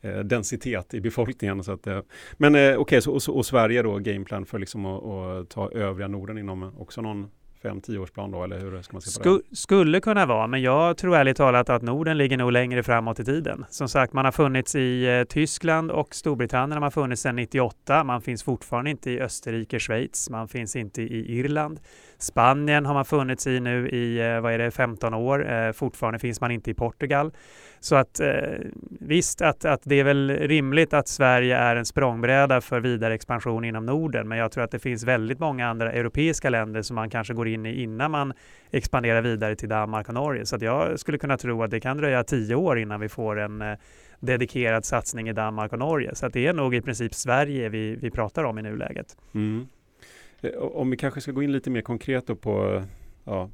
eh, 0.00 0.18
densitet 0.18 0.94
i 0.94 1.00
befolkningen. 1.00 1.64
Så 1.64 1.72
att, 1.72 1.86
eh, 1.86 2.00
men 2.36 2.54
eh, 2.54 2.76
okej, 2.76 2.98
okay, 2.98 3.12
och, 3.12 3.36
och 3.36 3.46
Sverige 3.46 3.82
då, 3.82 3.98
gameplan 3.98 4.46
för 4.46 4.58
liksom 4.58 4.86
att, 4.86 5.04
att 5.04 5.50
ta 5.50 5.70
övriga 5.70 6.08
Norden 6.08 6.38
inom 6.38 6.72
också 6.78 7.02
någon 7.02 7.30
5-10 7.64 7.98
årsplan 7.98 8.30
då, 8.30 8.44
eller 8.44 8.58
hur 8.58 8.82
ska 8.82 8.92
man 8.92 9.02
se 9.02 9.18
på 9.20 9.24
Sku, 9.24 9.38
det? 9.50 9.56
Skulle 9.56 10.00
kunna 10.00 10.26
vara, 10.26 10.46
men 10.46 10.62
jag 10.62 10.96
tror 10.96 11.16
ärligt 11.16 11.36
talat 11.36 11.70
att 11.70 11.82
Norden 11.82 12.18
ligger 12.18 12.36
nog 12.36 12.52
längre 12.52 12.82
framåt 12.82 13.20
i 13.20 13.24
tiden. 13.24 13.64
Som 13.70 13.88
sagt, 13.88 14.12
man 14.12 14.24
har 14.24 14.32
funnits 14.32 14.74
i 14.74 15.18
eh, 15.18 15.24
Tyskland 15.24 15.90
och 15.90 16.14
Storbritannien 16.14 16.72
har 16.72 16.80
man 16.80 16.92
funnits 16.92 17.22
sedan 17.22 17.36
98. 17.36 18.04
Man 18.04 18.22
finns 18.22 18.42
fortfarande 18.42 18.90
inte 18.90 19.10
i 19.10 19.20
Österrike, 19.20 19.78
Schweiz. 19.78 20.30
Man 20.30 20.48
finns 20.48 20.76
inte 20.76 21.02
i 21.02 21.38
Irland. 21.38 21.80
Spanien 22.18 22.86
har 22.86 22.94
man 22.94 23.04
funnits 23.04 23.46
i 23.46 23.60
nu 23.60 23.88
i, 23.88 24.18
eh, 24.18 24.40
vad 24.40 24.52
är 24.52 24.58
det, 24.58 24.70
15 24.70 25.14
år. 25.14 25.52
Eh, 25.52 25.72
fortfarande 25.72 26.18
finns 26.18 26.40
man 26.40 26.50
inte 26.50 26.70
i 26.70 26.74
Portugal. 26.74 27.32
Så 27.84 27.96
att 27.96 28.20
eh, 28.20 28.28
visst 29.00 29.42
att, 29.42 29.64
att 29.64 29.80
det 29.84 30.00
är 30.00 30.04
väl 30.04 30.30
rimligt 30.30 30.94
att 30.94 31.08
Sverige 31.08 31.56
är 31.56 31.76
en 31.76 31.84
språngbräda 31.84 32.60
för 32.60 32.80
vidare 32.80 33.14
expansion 33.14 33.64
inom 33.64 33.86
Norden. 33.86 34.28
Men 34.28 34.38
jag 34.38 34.52
tror 34.52 34.64
att 34.64 34.70
det 34.70 34.78
finns 34.78 35.04
väldigt 35.04 35.38
många 35.38 35.68
andra 35.68 35.92
europeiska 35.92 36.50
länder 36.50 36.82
som 36.82 36.94
man 36.94 37.10
kanske 37.10 37.34
går 37.34 37.48
in 37.48 37.66
i 37.66 37.82
innan 37.82 38.10
man 38.10 38.32
expanderar 38.70 39.22
vidare 39.22 39.56
till 39.56 39.68
Danmark 39.68 40.08
och 40.08 40.14
Norge. 40.14 40.46
Så 40.46 40.56
att 40.56 40.62
jag 40.62 41.00
skulle 41.00 41.18
kunna 41.18 41.36
tro 41.36 41.62
att 41.62 41.70
det 41.70 41.80
kan 41.80 41.96
dröja 41.96 42.24
tio 42.24 42.54
år 42.54 42.78
innan 42.78 43.00
vi 43.00 43.08
får 43.08 43.40
en 43.40 43.62
eh, 43.62 43.78
dedikerad 44.20 44.84
satsning 44.84 45.28
i 45.28 45.32
Danmark 45.32 45.72
och 45.72 45.78
Norge. 45.78 46.14
Så 46.14 46.26
att 46.26 46.32
det 46.32 46.46
är 46.46 46.52
nog 46.52 46.74
i 46.74 46.80
princip 46.80 47.14
Sverige 47.14 47.68
vi, 47.68 47.96
vi 47.96 48.10
pratar 48.10 48.44
om 48.44 48.58
i 48.58 48.62
nuläget. 48.62 49.16
Mm. 49.34 49.66
Eh, 50.40 50.50
om 50.58 50.90
vi 50.90 50.96
kanske 50.96 51.20
ska 51.20 51.32
gå 51.32 51.42
in 51.42 51.52
lite 51.52 51.70
mer 51.70 51.82
konkret 51.82 52.40
på 52.40 52.82
ja, 53.24 53.50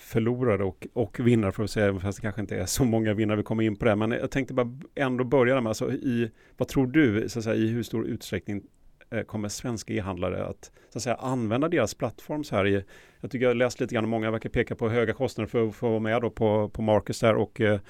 förlorare 0.00 0.64
och, 0.64 0.86
och 0.92 1.20
vinnare 1.20 1.52
för 1.52 1.64
att 1.64 1.70
säga, 1.70 2.00
fast 2.00 2.18
det 2.18 2.22
kanske 2.22 2.40
inte 2.40 2.56
är 2.56 2.66
så 2.66 2.84
många 2.84 3.14
vinnare 3.14 3.36
vi 3.36 3.42
kommer 3.42 3.62
in 3.62 3.76
på 3.76 3.84
det. 3.84 3.96
Men 3.96 4.10
jag 4.10 4.30
tänkte 4.30 4.54
bara 4.54 4.72
ändå 4.94 5.24
börja 5.24 5.60
med, 5.60 5.70
alltså 5.70 5.92
i, 5.92 6.30
vad 6.56 6.68
tror 6.68 6.86
du, 6.86 7.28
så 7.28 7.38
att 7.38 7.44
säga, 7.44 7.56
i 7.56 7.68
hur 7.68 7.82
stor 7.82 8.06
utsträckning 8.06 8.62
eh, 9.10 9.22
kommer 9.22 9.48
svenska 9.48 9.92
e-handlare 9.92 10.44
att, 10.44 10.70
så 10.88 10.98
att 10.98 11.02
säga, 11.02 11.14
använda 11.14 11.68
deras 11.68 11.94
plattform 11.94 12.44
så 12.44 12.56
här 12.56 12.66
i, 12.66 12.84
jag 13.20 13.30
tycker 13.30 13.44
jag 13.44 13.50
har 13.50 13.54
läst 13.54 13.80
lite 13.80 13.94
grann, 13.94 14.08
många 14.08 14.30
verkar 14.30 14.50
peka 14.50 14.74
på 14.74 14.88
höga 14.88 15.12
kostnader 15.12 15.48
för, 15.48 15.70
för 15.70 15.86
att 15.86 15.90
vara 15.90 16.00
med 16.00 16.22
då 16.22 16.30
på, 16.30 16.68
på 16.68 16.82
Marcus 16.82 17.20
där 17.20 17.34
och 17.34 17.60
eh, 17.60 17.80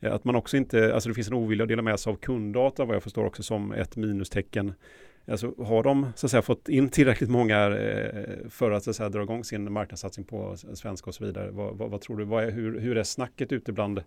att 0.00 0.24
man 0.24 0.36
också 0.36 0.56
inte, 0.56 0.94
alltså 0.94 1.08
det 1.08 1.14
finns 1.14 1.28
en 1.28 1.34
ovilja 1.34 1.62
att 1.62 1.68
dela 1.68 1.82
med 1.82 2.00
sig 2.00 2.12
av 2.12 2.16
kunddata 2.16 2.84
vad 2.84 2.96
jag 2.96 3.02
förstår 3.02 3.24
också 3.24 3.42
som 3.42 3.72
ett 3.72 3.96
minustecken 3.96 4.74
Alltså, 5.30 5.54
har 5.64 5.82
de 5.82 6.12
så 6.14 6.26
att 6.26 6.30
säga, 6.30 6.42
fått 6.42 6.68
in 6.68 6.88
tillräckligt 6.88 7.30
många 7.30 7.66
eh, 7.66 8.48
för 8.50 8.70
att, 8.70 8.82
så 8.82 8.90
att 8.90 8.96
säga, 8.96 9.08
dra 9.08 9.22
igång 9.22 9.44
sin 9.44 9.72
marknadssatsning 9.72 10.26
på 10.26 10.56
svenska 10.56 11.06
och 11.06 11.14
så 11.14 11.24
vidare? 11.24 11.50
Vad, 11.50 11.78
vad, 11.78 11.90
vad 11.90 12.00
tror 12.00 12.16
du? 12.16 12.24
Vad 12.24 12.44
är, 12.44 12.50
hur, 12.50 12.80
hur 12.80 12.96
är 12.96 13.02
snacket 13.02 13.52
ute 13.52 13.72
bland 13.72 14.02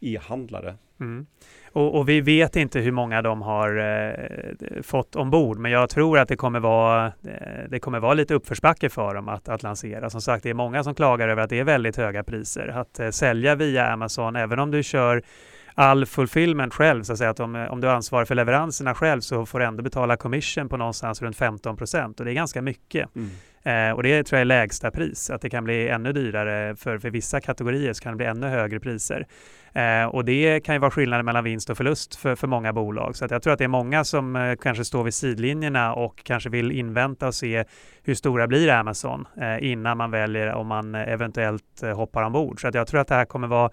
e-handlare? 0.00 0.74
Mm. 1.00 1.26
Och, 1.72 1.98
och, 1.98 2.08
vi 2.08 2.20
vet 2.20 2.56
inte 2.56 2.80
hur 2.80 2.92
många 2.92 3.22
de 3.22 3.42
har 3.42 3.76
eh, 3.76 4.82
fått 4.82 5.16
ombord, 5.16 5.58
men 5.58 5.72
jag 5.72 5.90
tror 5.90 6.18
att 6.18 6.28
det 6.28 6.36
kommer 6.36 6.60
vara, 6.60 7.06
eh, 7.06 7.68
det 7.68 7.78
kommer 7.78 8.00
vara 8.00 8.14
lite 8.14 8.34
uppförsbacke 8.34 8.88
för 8.88 9.14
dem 9.14 9.28
att, 9.28 9.48
att 9.48 9.62
lansera. 9.62 10.10
Som 10.10 10.20
sagt, 10.20 10.42
det 10.42 10.50
är 10.50 10.54
många 10.54 10.84
som 10.84 10.94
klagar 10.94 11.28
över 11.28 11.42
att 11.42 11.50
det 11.50 11.58
är 11.58 11.64
väldigt 11.64 11.96
höga 11.96 12.24
priser. 12.24 12.68
Att 12.68 13.00
eh, 13.00 13.10
sälja 13.10 13.54
via 13.54 13.86
Amazon, 13.92 14.36
även 14.36 14.58
om 14.58 14.70
du 14.70 14.82
kör 14.82 15.22
all 15.74 16.06
fulfillment 16.06 16.74
själv, 16.74 17.02
så 17.02 17.12
att 17.12 17.18
säga 17.18 17.30
att 17.30 17.40
om, 17.40 17.66
om 17.70 17.80
du 17.80 17.90
ansvarar 17.90 18.24
för 18.24 18.34
leveranserna 18.34 18.94
själv 18.94 19.20
så 19.20 19.46
får 19.46 19.58
du 19.58 19.64
ändå 19.64 19.82
betala 19.82 20.16
commission 20.16 20.68
på 20.68 20.76
någonstans 20.76 21.22
runt 21.22 21.36
15 21.36 21.76
procent 21.76 22.20
och 22.20 22.26
det 22.26 22.32
är 22.32 22.34
ganska 22.34 22.62
mycket. 22.62 23.08
Mm. 23.16 23.30
Eh, 23.62 23.96
och 23.96 24.02
det 24.02 24.22
tror 24.22 24.36
jag 24.36 24.40
är 24.40 24.44
lägsta 24.44 24.90
pris, 24.90 25.30
att 25.30 25.40
det 25.40 25.50
kan 25.50 25.64
bli 25.64 25.88
ännu 25.88 26.12
dyrare 26.12 26.76
för, 26.76 26.98
för 26.98 27.10
vissa 27.10 27.40
kategorier 27.40 27.92
så 27.92 28.02
kan 28.02 28.12
det 28.12 28.16
bli 28.16 28.26
ännu 28.26 28.46
högre 28.46 28.80
priser. 28.80 29.26
Eh, 29.72 30.04
och 30.04 30.24
det 30.24 30.60
kan 30.60 30.74
ju 30.74 30.78
vara 30.78 30.90
skillnaden 30.90 31.26
mellan 31.26 31.44
vinst 31.44 31.70
och 31.70 31.76
förlust 31.76 32.16
för, 32.16 32.34
för 32.34 32.46
många 32.46 32.72
bolag. 32.72 33.16
Så 33.16 33.24
att 33.24 33.30
jag 33.30 33.42
tror 33.42 33.52
att 33.52 33.58
det 33.58 33.64
är 33.64 33.68
många 33.68 34.04
som 34.04 34.36
eh, 34.36 34.56
kanske 34.56 34.84
står 34.84 35.04
vid 35.04 35.14
sidlinjerna 35.14 35.94
och 35.94 36.24
kanske 36.24 36.50
vill 36.50 36.72
invänta 36.72 37.26
och 37.26 37.34
se 37.34 37.64
hur 38.02 38.14
stora 38.14 38.46
blir 38.46 38.70
Amazon 38.70 39.26
eh, 39.40 39.70
innan 39.70 39.98
man 39.98 40.10
väljer 40.10 40.52
om 40.52 40.66
man 40.66 40.94
eventuellt 40.94 41.82
eh, 41.82 41.96
hoppar 41.96 42.22
ombord. 42.22 42.60
Så 42.60 42.68
att 42.68 42.74
jag 42.74 42.86
tror 42.86 43.00
att 43.00 43.08
det 43.08 43.14
här 43.14 43.24
kommer 43.24 43.48
vara 43.48 43.70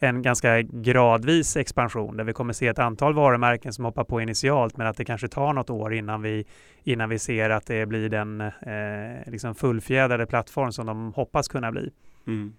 en 0.00 0.22
ganska 0.22 0.62
gradvis 0.62 1.56
expansion 1.56 2.16
där 2.16 2.24
vi 2.24 2.32
kommer 2.32 2.52
se 2.52 2.66
ett 2.66 2.78
antal 2.78 3.14
varumärken 3.14 3.72
som 3.72 3.84
hoppar 3.84 4.04
på 4.04 4.20
initialt 4.20 4.76
men 4.76 4.86
att 4.86 4.96
det 4.96 5.04
kanske 5.04 5.28
tar 5.28 5.52
något 5.52 5.70
år 5.70 5.94
innan 5.94 6.22
vi, 6.22 6.44
innan 6.84 7.08
vi 7.08 7.18
ser 7.18 7.50
att 7.50 7.66
det 7.66 7.86
blir 7.86 8.08
den 8.08 8.40
eh, 8.40 9.30
liksom 9.30 9.54
fullfjädrade 9.54 10.26
plattform 10.26 10.72
som 10.72 10.86
de 10.86 11.12
hoppas 11.12 11.48
kunna 11.48 11.72
bli. 11.72 11.90
Mm. 12.26 12.52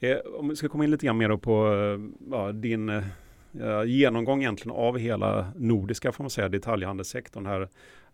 Eh, 0.00 0.16
om 0.38 0.48
vi 0.48 0.56
ska 0.56 0.68
komma 0.68 0.84
in 0.84 0.90
lite 0.90 1.06
grann 1.06 1.16
mer 1.16 1.36
på 1.36 1.72
eh, 1.72 2.00
ja, 2.30 2.52
din 2.52 2.88
eh, 2.88 3.04
genomgång 3.86 4.42
egentligen 4.42 4.76
av 4.76 4.98
hela 4.98 5.52
nordiska 5.56 6.12
får 6.12 6.24
man 6.24 6.30
säga, 6.30 6.48
detaljhandelssektorn 6.48 7.46
här. 7.46 7.68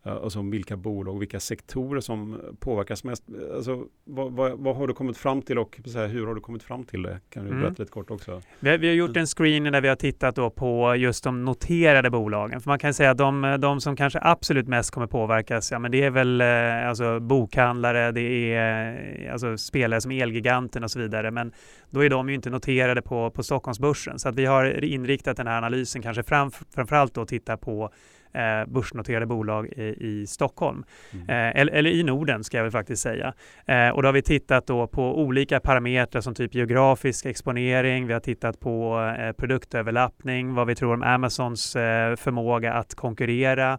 Alltså 0.04 0.42
vilka 0.42 0.76
bolag 0.76 1.14
och 1.14 1.22
vilka 1.22 1.40
sektorer 1.40 2.00
som 2.00 2.40
påverkas 2.60 3.04
mest. 3.04 3.24
Alltså, 3.54 3.86
vad, 4.04 4.32
vad, 4.32 4.58
vad, 4.58 4.76
har 4.76 4.86
du 4.86 4.94
kommit 4.94 5.16
fram 5.16 5.42
till 5.42 5.58
och 5.58 5.80
här, 5.94 6.08
hur 6.08 6.26
har 6.26 6.34
du 6.34 6.40
kommit 6.40 6.62
fram 6.62 6.84
till 6.84 7.02
det? 7.02 7.20
Kan 7.28 7.44
du 7.44 7.50
mm. 7.50 7.62
berätta 7.62 7.82
lite 7.82 7.92
kort 7.92 8.10
också? 8.10 8.42
Vi 8.60 8.70
har, 8.70 8.78
vi 8.78 8.88
har 8.88 8.94
gjort 8.94 9.16
en 9.16 9.26
screening 9.26 9.72
där 9.72 9.80
vi 9.80 9.88
har 9.88 9.96
tittat 9.96 10.54
på 10.54 10.96
just 10.96 11.24
de 11.24 11.44
noterade 11.44 12.10
bolagen. 12.10 12.60
För 12.60 12.70
man 12.70 12.78
kan 12.78 12.94
säga 12.94 13.10
att 13.10 13.18
de, 13.18 13.58
de 13.60 13.80
som 13.80 13.96
kanske 13.96 14.18
absolut 14.22 14.68
mest 14.68 14.90
kommer 14.90 15.06
påverkas, 15.06 15.72
ja 15.72 15.78
men 15.78 15.90
det 15.90 16.02
är 16.02 16.10
väl 16.10 16.40
eh, 16.40 16.88
alltså, 16.88 17.20
bokhandlare, 17.20 18.12
det 18.12 18.54
är 18.54 19.26
eh, 19.26 19.32
alltså, 19.32 19.58
spelare 19.58 20.00
som 20.00 20.10
Elgiganten 20.10 20.84
och 20.84 20.90
så 20.90 20.98
vidare. 20.98 21.30
Men 21.30 21.52
då 21.90 22.04
är 22.04 22.10
de 22.10 22.28
ju 22.28 22.34
inte 22.34 22.50
noterade 22.50 23.02
på, 23.02 23.30
på 23.30 23.42
Stockholmsbörsen. 23.42 24.18
Så 24.18 24.28
att 24.28 24.34
vi 24.34 24.44
har 24.44 24.84
inriktat 24.84 25.36
den 25.36 25.46
här 25.46 25.58
analysen 25.58 26.02
kanske 26.02 26.22
fram, 26.22 26.50
framförallt 26.74 27.14
då 27.14 27.26
titta 27.26 27.56
på 27.56 27.90
eh, 28.34 28.72
börsnoterade 28.72 29.26
bolag 29.26 29.66
i, 29.66 29.82
i 29.82 30.26
Stockholm. 30.26 30.84
Mm. 31.12 31.28
Eh, 31.28 31.60
eller, 31.60 31.72
eller, 31.72 31.90
i 31.90 32.02
Norden 32.02 32.44
ska 32.44 32.56
jag 32.56 32.64
väl 32.64 32.72
faktiskt 32.72 33.02
säga. 33.02 33.34
Eh, 33.66 33.88
och 33.88 34.02
då 34.02 34.08
har 34.08 34.12
vi 34.12 34.22
tittat 34.22 34.66
då 34.66 34.86
på 34.86 35.18
olika 35.20 35.60
parametrar 35.60 36.20
som 36.20 36.34
typ 36.34 36.54
geografisk 36.54 37.26
exponering, 37.26 38.06
vi 38.06 38.12
har 38.12 38.20
tittat 38.20 38.60
på 38.60 39.00
eh, 39.18 39.32
produktöverlappning, 39.32 40.54
vad 40.54 40.66
vi 40.66 40.74
tror 40.74 40.94
om 40.94 41.02
Amazons 41.02 41.76
eh, 41.76 42.16
förmåga 42.16 42.72
att 42.72 42.94
konkurrera. 42.94 43.78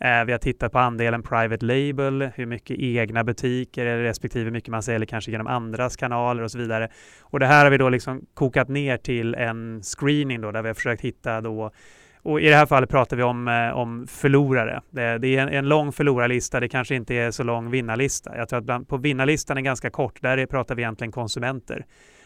Eh, 0.00 0.24
vi 0.24 0.32
har 0.32 0.38
tittat 0.38 0.72
på 0.72 0.78
andelen 0.78 1.22
private 1.22 1.66
label, 1.66 2.30
hur 2.34 2.46
mycket 2.46 2.78
egna 2.78 3.24
butiker 3.24 3.86
eller 3.86 4.02
respektive 4.02 4.44
hur 4.44 4.50
mycket 4.50 4.70
man 4.70 4.82
säljer 4.82 5.06
kanske 5.06 5.30
genom 5.30 5.46
andras 5.46 5.96
kanaler 5.96 6.42
och 6.42 6.50
så 6.50 6.58
vidare. 6.58 6.88
Och 7.22 7.40
det 7.40 7.46
här 7.46 7.64
har 7.64 7.70
vi 7.70 7.78
då 7.78 7.88
liksom 7.88 8.26
kokat 8.34 8.68
ner 8.68 8.96
till 8.96 9.34
en 9.34 9.82
screening 9.82 10.40
då 10.40 10.50
där 10.50 10.62
vi 10.62 10.68
har 10.68 10.74
försökt 10.74 11.02
hitta 11.02 11.40
då 11.40 11.70
och 12.24 12.40
i 12.40 12.48
det 12.48 12.56
här 12.56 12.66
fallet 12.66 12.90
pratar 12.90 13.16
vi 13.16 13.22
om, 13.22 13.48
eh, 13.48 13.76
om 13.76 14.06
förlorare. 14.06 14.82
Det, 14.90 15.18
det 15.18 15.36
är 15.36 15.42
en, 15.42 15.48
en, 15.48 15.68
lång 15.68 15.92
förlorarlista, 15.92 16.60
det 16.60 16.68
kanske 16.68 16.94
inte 16.94 17.14
är 17.14 17.30
så 17.30 17.42
lång 17.42 17.70
vinnarlista. 17.70 18.36
Jag 18.36 18.48
tror 18.48 18.58
att 18.58 18.64
bland, 18.64 18.88
på 18.88 18.96
vinnarlistan 18.96 19.56
är 19.56 19.60
ganska 19.60 19.90
kort, 19.90 20.22
där 20.22 20.46
pratar 20.46 20.74
vi 20.74 20.82
egentligen 20.82 21.12
konsumenter. 21.12 21.84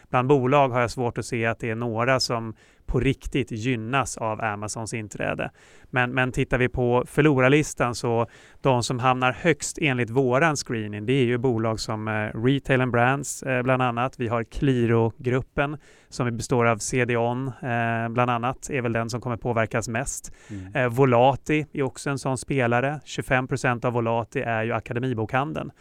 Bland 0.09 0.27
bolag 0.27 0.69
har 0.69 0.81
jag 0.81 0.91
svårt 0.91 1.17
att 1.17 1.25
se 1.25 1.45
att 1.45 1.59
det 1.59 1.69
är 1.69 1.75
några 1.75 2.19
som 2.19 2.53
på 2.89 2.99
riktigt 2.99 3.51
gynnas 3.51 4.17
av 4.17 4.41
Amazons 4.41 4.93
inträde. 4.93 5.51
Men, 5.89 6.11
men 6.11 6.31
tittar 6.31 6.57
vi 6.57 6.69
på 6.69 7.03
förlorarlistan 7.07 7.95
så 7.95 8.27
de 8.61 8.83
som 8.83 8.99
hamnar 8.99 9.31
högst 9.31 9.77
enligt 9.81 10.09
våran 10.09 10.55
screening 10.55 11.05
det 11.05 11.13
är 11.13 11.25
ju 11.25 11.37
bolag 11.37 11.79
som 11.79 12.07
eh, 12.07 12.41
Retail 12.43 12.81
and 12.81 12.91
Brands 12.91 13.43
eh, 13.43 13.63
bland 13.63 13.81
annat. 13.81 14.19
Vi 14.19 14.27
har 14.27 14.43
Qliro-gruppen 14.43 15.77
som 16.09 16.37
består 16.37 16.65
av 16.65 16.77
CDON 16.77 17.47
eh, 17.47 18.09
bland 18.09 18.31
annat 18.31 18.69
är 18.69 18.81
väl 18.81 18.93
den 18.93 19.09
som 19.09 19.21
kommer 19.21 19.37
påverkas 19.37 19.89
mest. 19.89 20.33
Mm. 20.49 20.75
Eh, 20.75 20.89
Volati 20.89 21.65
är 21.73 21.83
också 21.83 22.09
en 22.09 22.19
sån 22.19 22.37
spelare. 22.37 22.99
25% 23.05 23.85
av 23.85 23.93
Volati 23.93 24.39
är 24.39 24.63
ju 24.63 24.73
Akademibokhandeln 24.73 25.71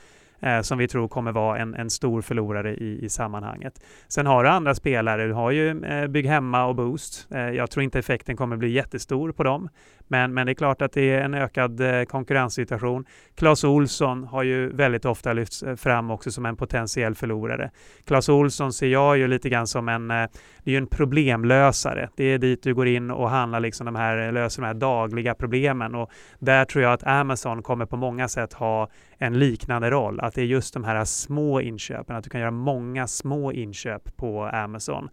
eh, 0.40 0.60
som 0.60 0.78
vi 0.78 0.88
tror 0.88 1.08
kommer 1.08 1.32
vara 1.32 1.58
en, 1.58 1.74
en 1.74 1.90
stor 1.90 2.22
förlorare 2.22 2.74
i, 2.74 3.04
i 3.04 3.08
sammanhanget. 3.08 3.84
Sen 4.08 4.26
har 4.26 4.44
du 4.44 4.50
andra 4.50 4.74
spelare, 4.74 5.26
du 5.26 5.32
har 5.32 5.50
ju 5.50 5.84
eh, 5.84 6.06
Bygghemma 6.06 6.64
och 6.64 6.74
Boost. 6.74 7.26
Eh, 7.30 7.40
jag 7.40 7.70
tror 7.70 7.84
inte 7.84 7.98
effekten 7.98 8.36
kommer 8.36 8.56
bli 8.56 8.70
jättestor 8.70 9.32
på 9.32 9.42
dem, 9.42 9.68
men, 10.08 10.34
men 10.34 10.46
det 10.46 10.52
är 10.52 10.54
klart 10.54 10.82
att 10.82 10.92
det 10.92 11.10
är 11.10 11.20
en 11.22 11.34
ökad 11.34 11.80
eh, 11.80 12.04
konkurrenssituation. 12.04 13.04
Clas 13.34 13.64
Olsson 13.64 14.24
har 14.24 14.42
ju 14.42 14.68
väldigt 14.68 15.04
ofta 15.04 15.32
lyfts 15.32 15.62
eh, 15.62 15.76
fram 15.76 16.10
också 16.10 16.30
som 16.30 16.46
en 16.46 16.56
potentiell 16.56 17.14
förlorare. 17.14 17.70
Clas 18.06 18.28
Olsson 18.28 18.72
ser 18.72 18.86
jag 18.86 19.18
ju 19.18 19.28
lite 19.28 19.48
grann 19.48 19.66
som 19.66 19.88
en, 19.88 20.10
eh, 20.10 20.26
det 20.64 20.70
är 20.70 20.72
ju 20.72 20.78
en 20.78 20.86
problemlösare. 20.86 22.08
Det 22.16 22.24
är 22.24 22.38
dit 22.38 22.62
du 22.62 22.74
går 22.74 22.86
in 22.86 23.10
och 23.10 23.30
handlar 23.30 23.60
liksom 23.60 23.86
de 23.86 23.96
här, 23.96 24.32
löser 24.32 24.62
de 24.62 24.66
här 24.66 24.74
dagliga 24.74 25.34
problemen 25.34 25.94
och 25.94 26.10
där 26.38 26.64
tror 26.64 26.84
jag 26.84 26.92
att 26.92 27.06
Amazon 27.06 27.62
kommer 27.62 27.86
på 27.86 27.96
många 27.96 28.28
sätt 28.28 28.52
ha 28.52 28.88
en 29.18 29.38
liknande 29.38 29.90
roll. 29.90 30.20
Att 30.20 30.34
det 30.34 30.40
är 30.40 30.46
just 30.46 30.74
de 30.74 30.84
här 30.84 31.04
små 31.04 31.60
inköpen, 31.60 32.16
att 32.16 32.24
du 32.24 32.30
kan 32.30 32.40
göra 32.40 32.50
många 32.50 33.06
små 33.06 33.52
inköp 33.52 34.16
på 34.16 34.44
Amazon. 34.44 35.08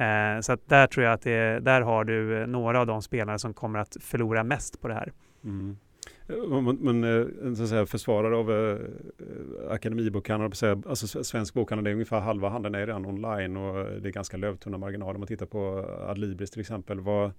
Eh, 0.00 0.40
så 0.40 0.52
att 0.52 0.68
där 0.68 0.86
tror 0.86 1.04
jag 1.04 1.12
att 1.12 1.22
det, 1.22 1.60
där 1.60 1.80
har 1.80 2.04
du 2.04 2.46
några 2.46 2.80
av 2.80 2.86
de 2.86 3.02
spelare 3.02 3.38
som 3.38 3.54
kommer 3.54 3.78
att 3.78 3.96
förlora 4.00 4.44
mest 4.44 4.80
på 4.80 4.88
det 4.88 4.94
här. 4.94 5.12
Mm. 5.44 5.76
Eh, 6.28 6.60
men, 6.60 6.76
men 6.76 7.04
eh, 7.04 7.54
så 7.54 7.62
att 7.62 7.68
säga, 7.68 7.86
försvarare 7.86 8.36
av 8.36 8.50
eh, 8.52 8.78
akademibokhandel, 9.70 10.52
alltså 10.88 11.24
svensk 11.24 11.54
bokhandel, 11.54 11.84
det 11.84 11.90
är 11.90 11.94
ungefär 11.94 12.20
halva 12.20 12.48
handeln 12.48 12.74
är 12.74 12.86
redan 12.86 13.06
online 13.06 13.56
och 13.56 13.80
eh, 13.80 13.86
det 13.86 14.08
är 14.08 14.12
ganska 14.12 14.36
lövtunna 14.36 14.78
marginaler. 14.78 15.14
Om 15.14 15.20
man 15.20 15.26
tittar 15.26 15.46
på 15.46 15.86
Adlibris 16.08 16.50
till 16.50 16.60
exempel, 16.60 17.00
vad, 17.00 17.32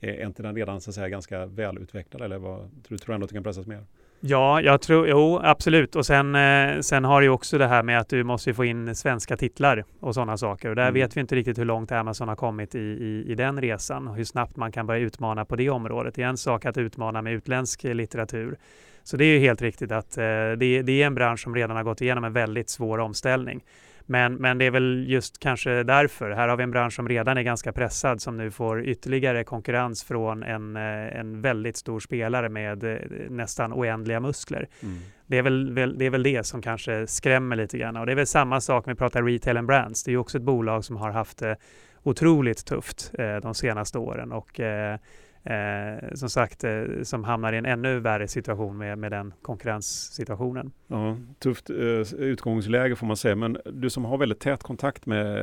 är 0.00 0.26
inte 0.26 0.42
den 0.42 0.56
redan 0.56 0.80
så 0.80 0.90
att 0.90 0.94
säga 0.94 1.08
ganska 1.08 1.46
välutvecklad 1.46 2.22
eller 2.22 2.38
vad, 2.38 2.70
tror 2.88 2.98
du 3.06 3.12
ändå 3.12 3.24
att 3.24 3.30
det 3.30 3.34
kan 3.34 3.42
pressas 3.42 3.66
mer? 3.66 3.84
Ja, 4.20 4.60
jag 4.60 4.80
tror, 4.80 5.08
jo 5.08 5.40
absolut. 5.42 5.96
Och 5.96 6.06
sen, 6.06 6.34
eh, 6.34 6.80
sen 6.80 7.04
har 7.04 7.20
du 7.20 7.28
också 7.28 7.58
det 7.58 7.66
här 7.66 7.82
med 7.82 7.98
att 8.00 8.08
du 8.08 8.24
måste 8.24 8.54
få 8.54 8.64
in 8.64 8.94
svenska 8.94 9.36
titlar 9.36 9.84
och 10.00 10.14
sådana 10.14 10.36
saker. 10.36 10.68
Och 10.68 10.76
där 10.76 10.82
mm. 10.82 10.94
vet 10.94 11.16
vi 11.16 11.20
inte 11.20 11.34
riktigt 11.34 11.58
hur 11.58 11.64
långt 11.64 11.92
Amazon 11.92 12.28
har 12.28 12.36
kommit 12.36 12.74
i, 12.74 12.78
i, 12.78 13.24
i 13.32 13.34
den 13.34 13.60
resan. 13.60 14.08
Hur 14.08 14.24
snabbt 14.24 14.56
man 14.56 14.72
kan 14.72 14.86
börja 14.86 15.00
utmana 15.00 15.44
på 15.44 15.56
det 15.56 15.70
området. 15.70 16.14
Det 16.14 16.22
är 16.22 16.28
en 16.28 16.36
sak 16.36 16.64
att 16.64 16.76
utmana 16.76 17.22
med 17.22 17.32
utländsk 17.32 17.84
litteratur. 17.84 18.56
Så 19.02 19.16
det 19.16 19.24
är 19.24 19.38
helt 19.38 19.62
riktigt 19.62 19.92
att 19.92 20.18
eh, 20.18 20.24
det, 20.24 20.82
det 20.82 21.02
är 21.02 21.06
en 21.06 21.14
bransch 21.14 21.40
som 21.40 21.54
redan 21.54 21.76
har 21.76 21.84
gått 21.84 22.00
igenom 22.00 22.24
en 22.24 22.32
väldigt 22.32 22.70
svår 22.70 22.98
omställning. 22.98 23.64
Men, 24.06 24.34
men 24.34 24.58
det 24.58 24.64
är 24.64 24.70
väl 24.70 25.04
just 25.08 25.38
kanske 25.38 25.82
därför. 25.82 26.30
Här 26.30 26.48
har 26.48 26.56
vi 26.56 26.62
en 26.62 26.70
bransch 26.70 26.94
som 26.94 27.08
redan 27.08 27.38
är 27.38 27.42
ganska 27.42 27.72
pressad 27.72 28.22
som 28.22 28.36
nu 28.36 28.50
får 28.50 28.84
ytterligare 28.84 29.44
konkurrens 29.44 30.04
från 30.04 30.42
en, 30.42 30.76
eh, 30.76 31.18
en 31.18 31.40
väldigt 31.40 31.76
stor 31.76 32.00
spelare 32.00 32.48
med 32.48 32.84
eh, 32.84 32.98
nästan 33.30 33.72
oändliga 33.72 34.20
muskler. 34.20 34.68
Mm. 34.82 34.98
Det, 35.26 35.38
är 35.38 35.42
väl, 35.42 35.72
väl, 35.72 35.98
det 35.98 36.06
är 36.06 36.10
väl 36.10 36.22
det 36.22 36.46
som 36.46 36.62
kanske 36.62 37.06
skrämmer 37.06 37.56
lite 37.56 37.78
grann. 37.78 37.96
Och 37.96 38.06
det 38.06 38.12
är 38.12 38.16
väl 38.16 38.26
samma 38.26 38.60
sak 38.60 38.86
när 38.86 38.94
vi 38.94 38.98
pratar 38.98 39.22
retail 39.22 39.56
and 39.56 39.66
brands. 39.66 40.04
Det 40.04 40.12
är 40.12 40.16
också 40.16 40.38
ett 40.38 40.44
bolag 40.44 40.84
som 40.84 40.96
har 40.96 41.10
haft 41.10 41.38
det 41.38 41.56
otroligt 42.02 42.66
tufft 42.66 43.12
eh, 43.18 43.36
de 43.36 43.54
senaste 43.54 43.98
åren. 43.98 44.32
Och, 44.32 44.60
eh, 44.60 44.98
eh, 45.46 46.14
som 46.14 46.30
sagt, 46.30 46.64
eh, 46.64 46.82
som 47.02 47.24
hamnar 47.24 47.52
i 47.52 47.56
en 47.56 47.66
ännu 47.66 48.00
värre 48.00 48.28
situation 48.28 48.78
med, 48.78 48.98
med 48.98 49.12
den 49.12 49.34
konkurrenssituationen. 49.42 50.72
Ja, 50.86 51.16
tufft 51.38 51.70
eh, 51.70 51.76
utgångsläge 52.18 52.96
får 52.96 53.06
man 53.06 53.16
säga, 53.16 53.36
men 53.36 53.58
du 53.64 53.90
som 53.90 54.04
har 54.04 54.18
väldigt 54.18 54.40
tät 54.40 54.62
kontakt 54.62 55.06
med, 55.06 55.42